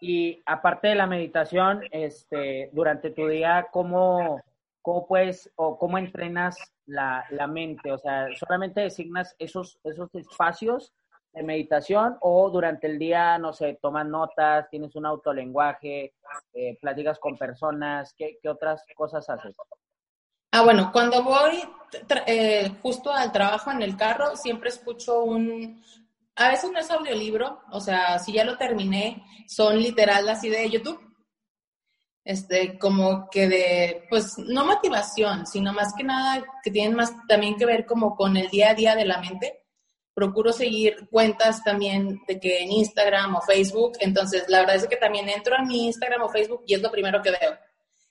[0.00, 4.42] Y aparte de la meditación, este, durante tu día, ¿cómo,
[4.82, 7.92] cómo puedes o cómo entrenas la, la, mente?
[7.92, 10.92] O sea, ¿solamente designas esos, esos espacios
[11.32, 16.14] de meditación o durante el día, no sé, tomas notas, tienes un autolenguaje,
[16.52, 19.54] eh, platicas con personas, ¿qué, ¿qué, otras cosas haces?
[20.50, 21.62] Ah, bueno, cuando voy
[22.26, 25.82] eh, justo al trabajo en el carro, siempre escucho un,
[26.36, 30.68] a veces no es audiolibro, o sea, si ya lo terminé, son literal así de
[30.68, 31.00] YouTube,
[32.24, 37.56] este, como que de, pues, no motivación, sino más que nada que tienen más también
[37.56, 39.61] que ver como con el día a día de la mente
[40.14, 44.96] procuro seguir cuentas también de que en Instagram o Facebook, entonces la verdad es que
[44.96, 47.56] también entro a mi Instagram o Facebook y es lo primero que veo.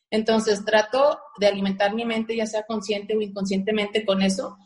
[0.09, 4.57] Entonces trato de alimentar mi mente, ya sea consciente o inconscientemente con eso,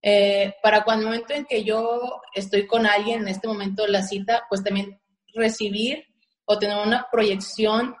[0.00, 4.02] eh, para cuando el momento en que yo estoy con alguien, en este momento la
[4.02, 5.00] cita, pues también
[5.34, 6.04] recibir
[6.44, 7.96] o tener una proyección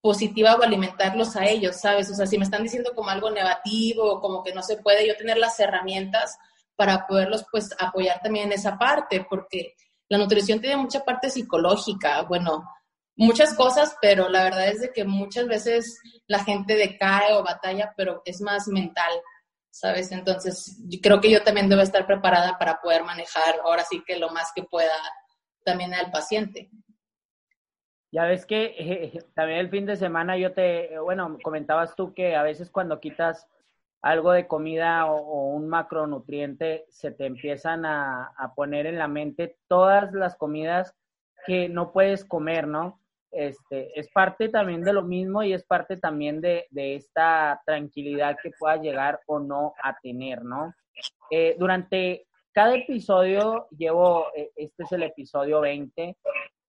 [0.00, 2.10] positiva o alimentarlos a ellos, ¿sabes?
[2.10, 5.06] O sea, si me están diciendo como algo negativo o como que no se puede,
[5.06, 6.38] yo tener las herramientas
[6.80, 9.74] para poderlos pues apoyar también en esa parte, porque
[10.08, 12.64] la nutrición tiene mucha parte psicológica, bueno,
[13.16, 17.92] muchas cosas, pero la verdad es de que muchas veces la gente decae o batalla,
[17.98, 19.12] pero es más mental,
[19.68, 20.10] ¿sabes?
[20.10, 24.30] Entonces, creo que yo también debo estar preparada para poder manejar ahora sí que lo
[24.30, 24.94] más que pueda
[25.62, 26.70] también al paciente.
[28.10, 32.42] Ya ves que también el fin de semana yo te, bueno, comentabas tú que a
[32.42, 33.46] veces cuando quitas
[34.02, 40.12] algo de comida o, un macronutriente, se te empiezan a, poner en la mente todas
[40.12, 40.94] las comidas
[41.46, 43.00] que no puedes comer, ¿no?
[43.30, 48.50] Este, es parte también de lo mismo y es parte también de, esta tranquilidad que
[48.58, 50.74] puedas llegar o no a tener, ¿no?
[51.30, 56.16] Eh, durante cada episodio, llevo, eh, este es el episodio 20,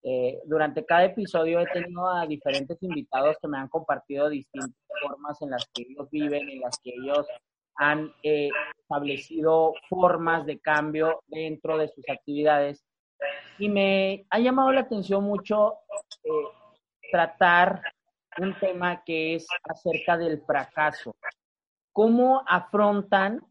[0.04, 5.42] eh, durante cada episodio he tenido a diferentes invitados que me han compartido distintas formas
[5.42, 7.28] en las que ellos viven, en las que ellos
[7.76, 12.84] han eh, establecido formas de cambio dentro de sus actividades.
[13.60, 15.74] Y me ha llamado la atención mucho
[16.24, 16.30] eh,
[17.12, 17.82] tratar
[18.40, 21.16] un tema que es acerca del fracaso.
[21.92, 23.42] ¿Cómo afrontan?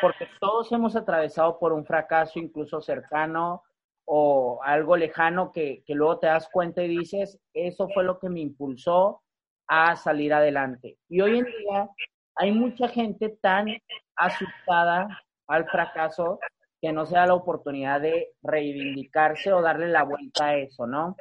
[0.00, 3.62] Porque todos hemos atravesado por un fracaso, incluso cercano,
[4.06, 8.40] o algo lejano que, luego te das cuenta y dices, eso fue lo que me
[8.40, 9.22] impulsó
[9.66, 10.98] a salir adelante.
[11.08, 11.88] Y hoy en día
[12.36, 13.68] hay mucha gente tan
[14.16, 15.08] asustada
[15.46, 16.38] al fracaso
[16.80, 21.16] que no se da la oportunidad de reivindicarse o darle la vuelta a eso, ¿no?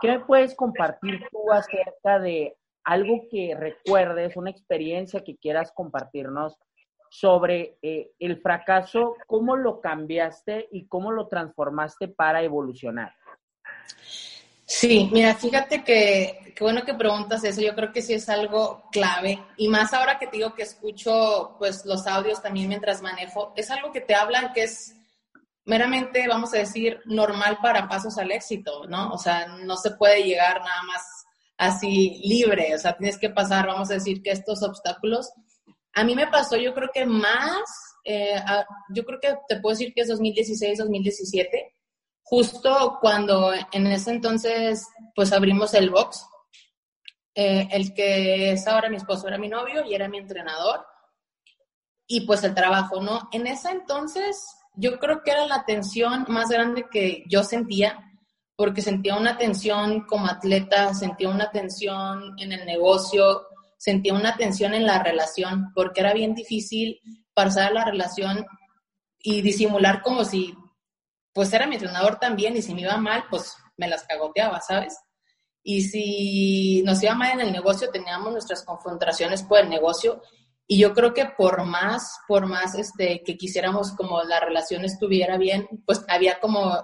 [0.00, 6.58] ¿Qué me puedes compartir tú acerca de algo que recuerdes, una experiencia que quieras compartirnos
[7.10, 13.14] sobre eh, el fracaso, cómo lo cambiaste y cómo lo transformaste para evolucionar.
[14.64, 18.82] Sí, mira, fíjate que, qué bueno que preguntas eso, yo creo que sí es algo
[18.90, 23.52] clave y más ahora que te digo que escucho pues los audios también mientras manejo,
[23.54, 24.96] es algo que te hablan que es
[25.66, 29.10] meramente, vamos a decir, normal para pasos al éxito, ¿no?
[29.10, 31.02] O sea, no se puede llegar nada más
[31.58, 35.32] así libre, o sea, tienes que pasar, vamos a decir, que estos obstáculos
[35.96, 37.62] a mí me pasó, yo creo que más,
[38.04, 38.38] eh,
[38.90, 41.74] yo creo que te puedo decir que es 2016, 2017,
[42.22, 46.22] justo cuando en ese entonces, pues abrimos el box.
[47.34, 50.84] Eh, el que es ahora mi esposo era mi novio y era mi entrenador.
[52.06, 53.30] Y pues el trabajo, ¿no?
[53.32, 58.12] En ese entonces yo creo que era la tensión más grande que yo sentía,
[58.54, 63.46] porque sentía una tensión como atleta, sentía una tensión en el negocio,
[63.86, 67.00] sentía una tensión en la relación, porque era bien difícil
[67.34, 68.44] pasar la relación
[69.20, 70.56] y disimular como si,
[71.32, 74.98] pues era mi entrenador también y si me iba mal, pues me las cagoteaba, ¿sabes?
[75.62, 80.20] Y si nos iba mal en el negocio, teníamos nuestras confrontaciones por el negocio.
[80.66, 85.36] Y yo creo que por más, por más este, que quisiéramos como la relación estuviera
[85.38, 86.82] bien, pues había como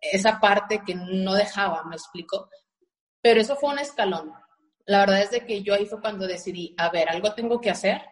[0.00, 2.48] esa parte que no dejaba, me explico.
[3.20, 4.32] Pero eso fue un escalón.
[4.86, 7.70] La verdad es de que yo ahí fue cuando decidí, a ver, algo tengo que
[7.70, 8.02] hacer.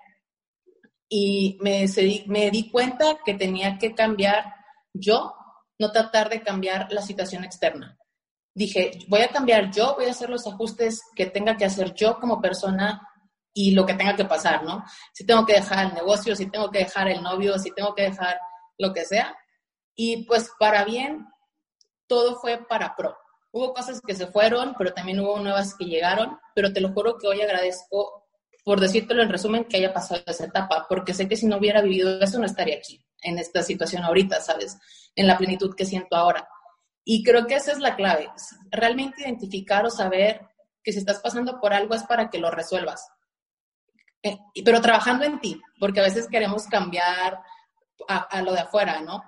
[1.08, 1.86] Y me,
[2.26, 4.54] me di cuenta que tenía que cambiar
[4.94, 5.34] yo,
[5.78, 7.98] no tratar de cambiar la situación externa.
[8.54, 12.18] Dije, voy a cambiar yo, voy a hacer los ajustes que tenga que hacer yo
[12.18, 13.06] como persona
[13.54, 14.84] y lo que tenga que pasar, ¿no?
[15.12, 18.02] Si tengo que dejar el negocio, si tengo que dejar el novio, si tengo que
[18.02, 18.38] dejar
[18.78, 19.36] lo que sea.
[19.94, 21.26] Y pues para bien,
[22.06, 23.16] todo fue para pro.
[23.52, 27.18] Hubo cosas que se fueron, pero también hubo nuevas que llegaron, pero te lo juro
[27.18, 28.26] que hoy agradezco,
[28.64, 31.82] por decírtelo en resumen, que haya pasado esa etapa, porque sé que si no hubiera
[31.82, 34.78] vivido eso no estaría aquí, en esta situación ahorita, ¿sabes?
[35.14, 36.48] En la plenitud que siento ahora.
[37.04, 38.30] Y creo que esa es la clave,
[38.70, 40.40] realmente identificar o saber
[40.82, 43.06] que si estás pasando por algo es para que lo resuelvas.
[44.22, 47.38] Eh, pero trabajando en ti, porque a veces queremos cambiar
[48.08, 49.22] a, a lo de afuera, ¿no?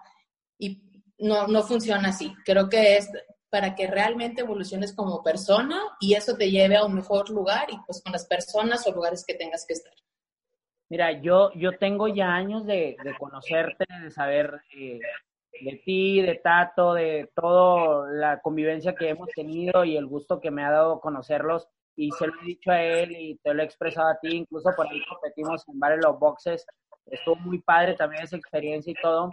[0.59, 0.81] Y
[1.19, 2.35] no, no funciona así.
[2.45, 3.11] Creo que es
[3.55, 7.79] para que realmente evoluciones como persona y eso te lleve a un mejor lugar y
[7.87, 9.93] pues con las personas o lugares que tengas que estar.
[10.89, 14.99] Mira, yo, yo tengo ya años de, de conocerte, de saber eh,
[15.53, 20.51] de ti, de Tato, de toda la convivencia que hemos tenido y el gusto que
[20.51, 21.69] me ha dado conocerlos.
[21.95, 24.69] Y se lo he dicho a él y te lo he expresado a ti, incluso
[24.75, 26.67] por ahí competimos en varios los boxes.
[27.07, 29.31] Estuvo muy padre también esa experiencia y todo.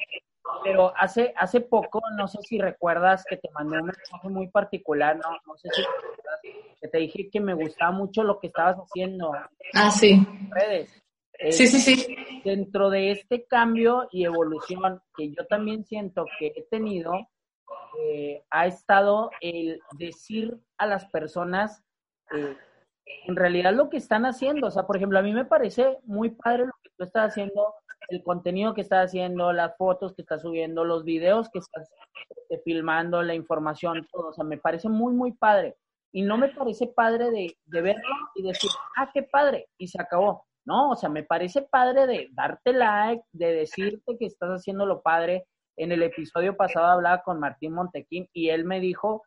[0.64, 5.18] Pero hace, hace poco, no sé si recuerdas que te mandé un mensaje muy particular,
[5.18, 6.39] no, no sé si recuerdas,
[6.82, 9.32] que te dije que me gustaba mucho lo que estabas haciendo.
[9.74, 10.12] Ah, sí.
[10.12, 11.04] En redes.
[11.52, 12.16] sí, sí, sí.
[12.44, 17.14] Dentro de este cambio y evolución que yo también siento que he tenido,
[18.00, 21.84] eh, ha estado el decir a las personas
[22.32, 22.58] eh,
[23.28, 24.68] en realidad lo que están haciendo.
[24.68, 27.76] O sea, por ejemplo, a mí me parece muy padre lo que tú estás haciendo
[28.12, 31.89] el contenido que estás haciendo, las fotos que estás subiendo, los videos que estás
[32.30, 34.30] este, filmando, la información, todo.
[34.30, 35.76] O sea, me parece muy, muy padre.
[36.14, 40.01] Y no me parece padre de, de verlo y decir, ah, qué padre, y se
[40.01, 40.45] acabó.
[40.66, 45.01] No, o sea, me parece padre de darte like, de decirte que estás haciendo lo
[45.01, 45.45] padre.
[45.78, 49.24] En el episodio pasado hablaba con Martín Montequín y él me dijo,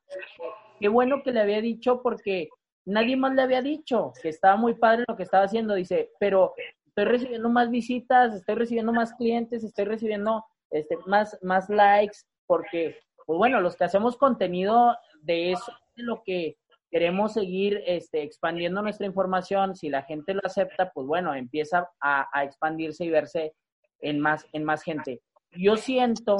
[0.78, 2.50] qué bueno que le había dicho porque
[2.84, 5.74] nadie más le había dicho que estaba muy padre lo que estaba haciendo.
[5.74, 6.54] Dice, pero
[6.94, 13.00] estoy recibiendo más visitas, estoy recibiendo más clientes, estoy recibiendo este, más, más likes, porque,
[13.26, 16.56] pues bueno, los que hacemos contenido de eso, de lo que
[16.92, 22.28] queremos seguir este, expandiendo nuestra información, si la gente lo acepta, pues bueno, empieza a,
[22.32, 23.54] a expandirse y verse
[24.00, 25.20] en más, en más gente.
[25.50, 26.36] Yo siento,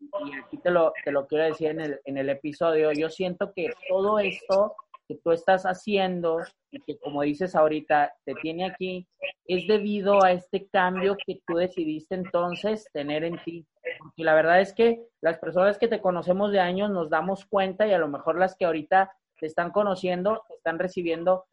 [0.00, 3.52] y aquí te lo, te lo quiero decir en el, en el episodio, yo siento
[3.54, 4.74] que todo esto
[5.08, 6.38] que tú estás haciendo
[6.70, 9.08] y que como dices ahorita te tiene aquí
[9.46, 13.66] es debido a este cambio que tú decidiste entonces tener en ti.
[13.98, 17.86] Porque la verdad es que las personas que te conocemos de años nos damos cuenta
[17.86, 21.46] y a lo mejor las que ahorita te están conociendo, te están recibiendo.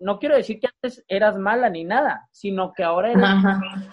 [0.00, 3.24] No quiero decir que antes eras mala ni nada, sino que ahora eres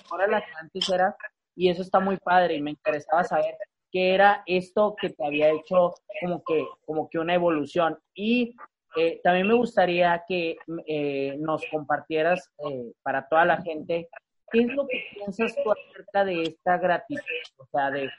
[0.09, 1.15] ahora la que antes eras
[1.55, 3.57] y eso está muy padre y me interesaba saber
[3.91, 8.55] qué era esto que te había hecho como que como que una evolución y
[8.95, 14.09] eh, también me gustaría que eh, nos compartieras eh, para toda la gente
[14.51, 17.21] qué es lo que piensas tú acerca de esta gratitud,
[17.57, 18.09] o sea, de,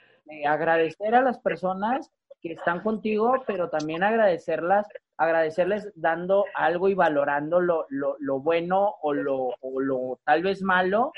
[0.46, 2.08] agradecer a las personas
[2.40, 9.12] que están contigo, pero también agradecerlas, agradecerles dando algo y valorando lo, lo, bueno o
[9.12, 11.10] lo, o lo tal vez malo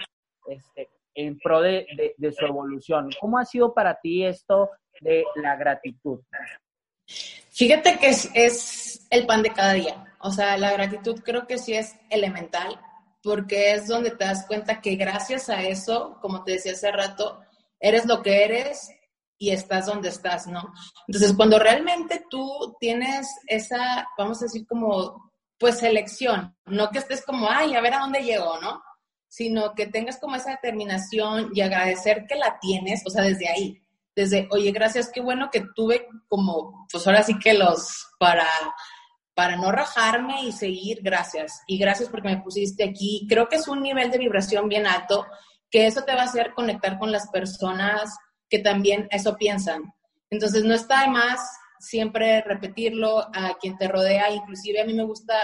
[0.46, 3.10] este, en pro de, de su evolución.
[3.20, 4.70] ¿Cómo ha sido para ti esto
[5.02, 6.20] de la gratitud?
[7.54, 10.16] Fíjate que es, el pan de cada día.
[10.20, 12.80] O sea, la gratitud creo que sí es elemental,
[13.22, 17.40] porque es donde te das cuenta que gracias a eso, como te decía hace rato,
[17.78, 18.88] eres lo que eres
[19.38, 20.72] y estás donde estás, ¿no?
[21.06, 27.24] Entonces, cuando realmente tú tienes esa, vamos a decir como, pues selección, no que estés
[27.24, 28.82] como, ay, a ver a dónde llego, ¿no?
[29.28, 33.82] Sino que tengas como esa determinación y agradecer que la tienes, o sea, desde ahí
[34.14, 38.48] desde, oye, gracias, qué bueno que tuve como, pues ahora sí que los, para,
[39.34, 41.62] para no rajarme y seguir, gracias.
[41.66, 43.26] Y gracias porque me pusiste aquí.
[43.28, 45.26] Creo que es un nivel de vibración bien alto,
[45.70, 48.14] que eso te va a hacer conectar con las personas
[48.48, 49.82] que también eso piensan.
[50.30, 51.40] Entonces, no está de más
[51.78, 55.34] siempre repetirlo a quien te rodea, inclusive a mí me gusta,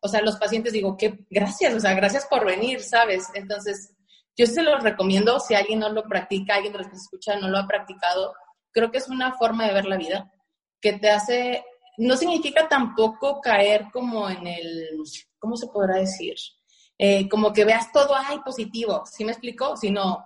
[0.00, 3.28] o sea, los pacientes digo, que gracias, o sea, gracias por venir, ¿sabes?
[3.34, 3.94] Entonces,
[4.36, 7.48] yo se los recomiendo, si alguien no lo practica, alguien de los que escucha no
[7.48, 8.34] lo ha practicado,
[8.72, 10.30] creo que es una forma de ver la vida
[10.80, 11.64] que te hace,
[11.98, 14.88] no significa tampoco caer como en el,
[15.38, 16.34] ¿cómo se podrá decir?
[16.98, 19.76] Eh, como que veas todo, ay, positivo, ¿sí me explico?
[19.76, 20.24] Sino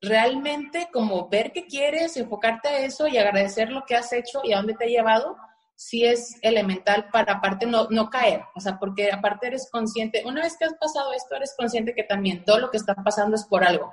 [0.00, 4.52] realmente como ver qué quieres, enfocarte a eso y agradecer lo que has hecho y
[4.52, 5.36] a dónde te ha llevado,
[5.74, 10.42] sí es elemental para aparte no, no caer, o sea, porque aparte eres consciente, una
[10.42, 13.44] vez que has pasado esto, eres consciente que también todo lo que está pasando es
[13.44, 13.92] por algo.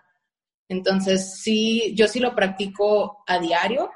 [0.69, 3.91] Entonces, sí, yo sí lo practico a diario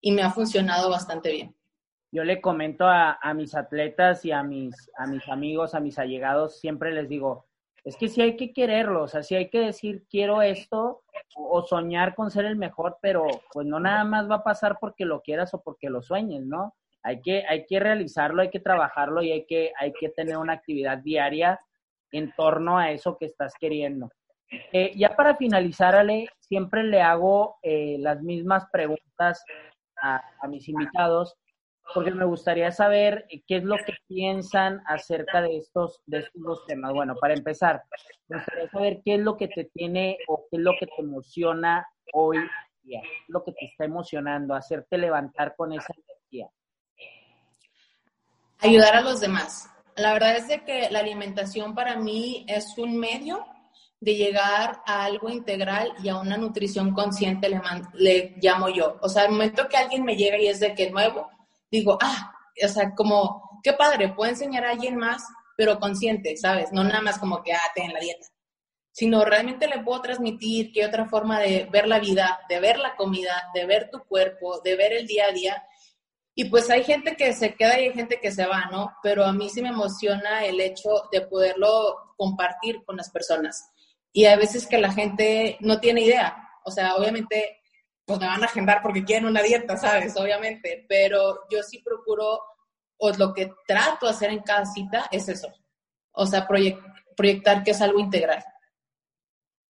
[0.00, 1.55] y me ha funcionado bastante bien.
[2.16, 5.98] Yo le comento a, a mis atletas y a mis, a mis amigos, a mis
[5.98, 7.44] allegados, siempre les digo,
[7.84, 11.02] es que sí hay que quererlo, o sea, sí hay que decir quiero esto
[11.36, 15.04] o, soñar con ser el mejor, pero pues no nada más va a pasar porque
[15.04, 16.74] lo quieras o porque lo sueñes, ¿no?
[17.02, 20.54] Hay que, hay que realizarlo, hay que trabajarlo y hay que, hay que tener una
[20.54, 21.60] actividad diaria
[22.12, 24.08] en torno a eso que estás queriendo.
[24.72, 29.44] Eh, ya para finalizar, Ale, siempre le hago eh, las mismas preguntas
[30.00, 31.36] a, a mis invitados
[31.94, 36.66] porque me gustaría saber qué es lo que piensan acerca de estos, de estos dos
[36.66, 36.92] temas.
[36.92, 37.82] Bueno, para empezar,
[38.28, 41.00] me gustaría saber qué es lo que te tiene o qué es lo que te
[41.00, 42.38] emociona hoy
[42.82, 46.48] día, lo que te está emocionando, hacerte levantar con esa energía.
[48.60, 49.70] Ayudar a los demás.
[49.96, 53.46] La verdad es de que la alimentación para mí es un medio
[54.00, 57.60] de llegar a algo integral y a una nutrición consciente, le,
[57.94, 58.98] le llamo yo.
[59.00, 61.30] O sea, el momento que alguien me llega y es de que nuevo,
[61.70, 62.32] digo, ah,
[62.64, 65.22] o sea, como, qué padre, puedo enseñar a alguien más,
[65.56, 66.72] pero consciente, ¿sabes?
[66.72, 68.26] No nada más como que, ah, ten la dieta,
[68.92, 72.96] sino realmente le puedo transmitir hay otra forma de ver la vida, de ver la
[72.96, 75.66] comida, de ver tu cuerpo, de ver el día a día.
[76.34, 78.92] Y pues hay gente que se queda y hay gente que se va, ¿no?
[79.02, 83.70] Pero a mí sí me emociona el hecho de poderlo compartir con las personas.
[84.12, 86.48] Y hay veces que la gente no tiene idea.
[86.64, 87.60] O sea, obviamente
[88.06, 90.16] pues me van a agendar porque quieren una dieta, ¿sabes?
[90.16, 92.40] Obviamente, pero yo sí procuro,
[92.98, 95.52] o lo que trato de hacer en cada cita es eso,
[96.12, 98.42] o sea, proyectar que es algo integral.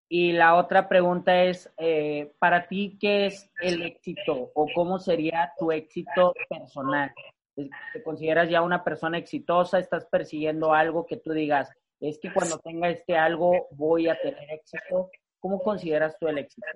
[0.08, 5.52] Y la otra pregunta es, eh, para ti, ¿qué es el éxito o cómo sería
[5.58, 7.12] tu éxito personal?
[7.54, 9.78] ¿Te consideras ya una persona exitosa?
[9.80, 14.48] ¿Estás persiguiendo algo que tú digas, es que cuando tenga este algo voy a tener
[14.50, 15.10] éxito?
[15.46, 16.66] ¿Cómo consideras tú el éxito?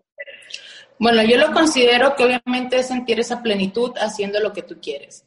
[0.97, 5.25] Bueno, yo lo considero que obviamente es sentir esa plenitud haciendo lo que tú quieres.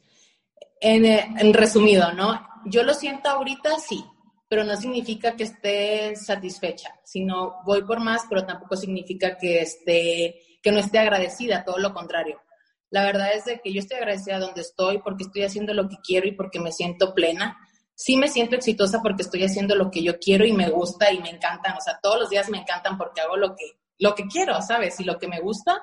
[0.80, 2.40] En, eh, en, resumido, ¿no?
[2.64, 4.02] Yo lo siento ahorita, sí,
[4.48, 10.40] pero no significa que esté satisfecha, sino voy por más, pero tampoco significa que, esté,
[10.62, 12.40] que no esté agradecida, todo lo contrario.
[12.88, 15.96] La verdad es de que yo estoy agradecida donde estoy porque estoy haciendo lo que
[16.02, 17.58] quiero y porque me siento plena
[17.94, 21.20] sí me siento exitosa porque estoy haciendo lo que yo quiero y me gusta y
[21.20, 21.76] me encantan.
[21.76, 24.98] O sea, todos los días me encantan porque hago lo que, lo que quiero, ¿sabes?
[25.00, 25.80] Y lo que me gusta.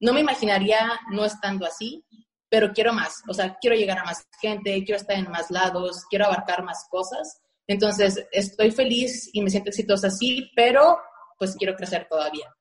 [0.00, 2.04] No me imaginaría no estando así,
[2.48, 3.22] pero quiero más.
[3.28, 6.86] O sea, quiero llegar a más gente, quiero estar en más lados, quiero abarcar más
[6.90, 7.40] cosas.
[7.66, 10.98] Entonces, estoy feliz y me siento exitosa, sí, pero
[11.38, 12.54] pues quiero crecer todavía.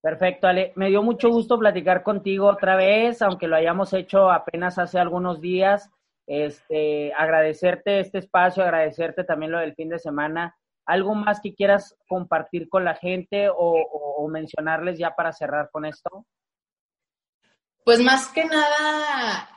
[0.00, 0.72] Perfecto, Ale.
[0.76, 5.40] Me dio mucho gusto platicar contigo otra vez, aunque lo hayamos hecho apenas hace algunos
[5.40, 5.90] días.
[6.26, 10.56] Este, agradecerte este espacio, agradecerte también lo del fin de semana.
[10.84, 16.26] ¿Algo más que quieras compartir con la gente o, mencionarles ya para cerrar con esto?
[17.84, 19.48] Pues más que nada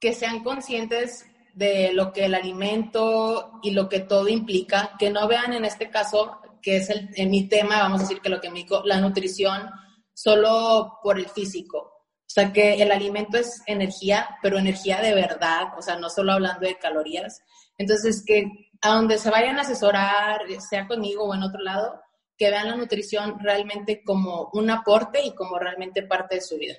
[0.00, 5.28] que sean conscientes de lo que el alimento y lo que todo implica, que no
[5.28, 8.50] vean en este caso, que es el, mi tema, vamos a decir que lo que
[8.50, 9.70] me la nutrición,
[10.12, 11.93] solo por el físico,
[12.34, 16.66] sea que el alimento es energía, pero energía de verdad, o sea, no solo hablando
[16.66, 17.40] de calorías.
[17.78, 22.02] Entonces, que a donde se vayan a asesorar, sea conmigo o en otro lado,
[22.36, 26.74] que vean la nutrición realmente como un aporte y como realmente parte de su vida.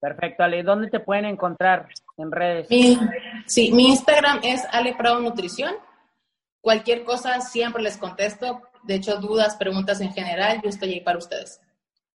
[0.00, 0.62] Perfecto, Ale.
[0.62, 2.68] ¿Dónde te pueden encontrar en redes?
[3.46, 5.74] sí, mi Instagram es Ale Prado Nutrición.
[6.60, 8.62] Cualquier cosa siempre les contesto.
[8.84, 11.60] De hecho, dudas, preguntas en general, yo estoy ahí para ustedes.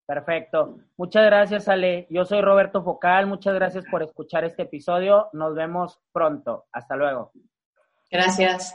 [0.07, 0.78] Perfecto.
[0.96, 2.07] Muchas gracias, Ale.
[2.11, 3.26] Yo soy Roberto Focal.
[3.26, 5.28] Muchas gracias por escuchar este episodio.
[5.32, 6.66] Nos vemos pronto.
[6.72, 7.32] Hasta luego.
[8.11, 8.74] Gracias.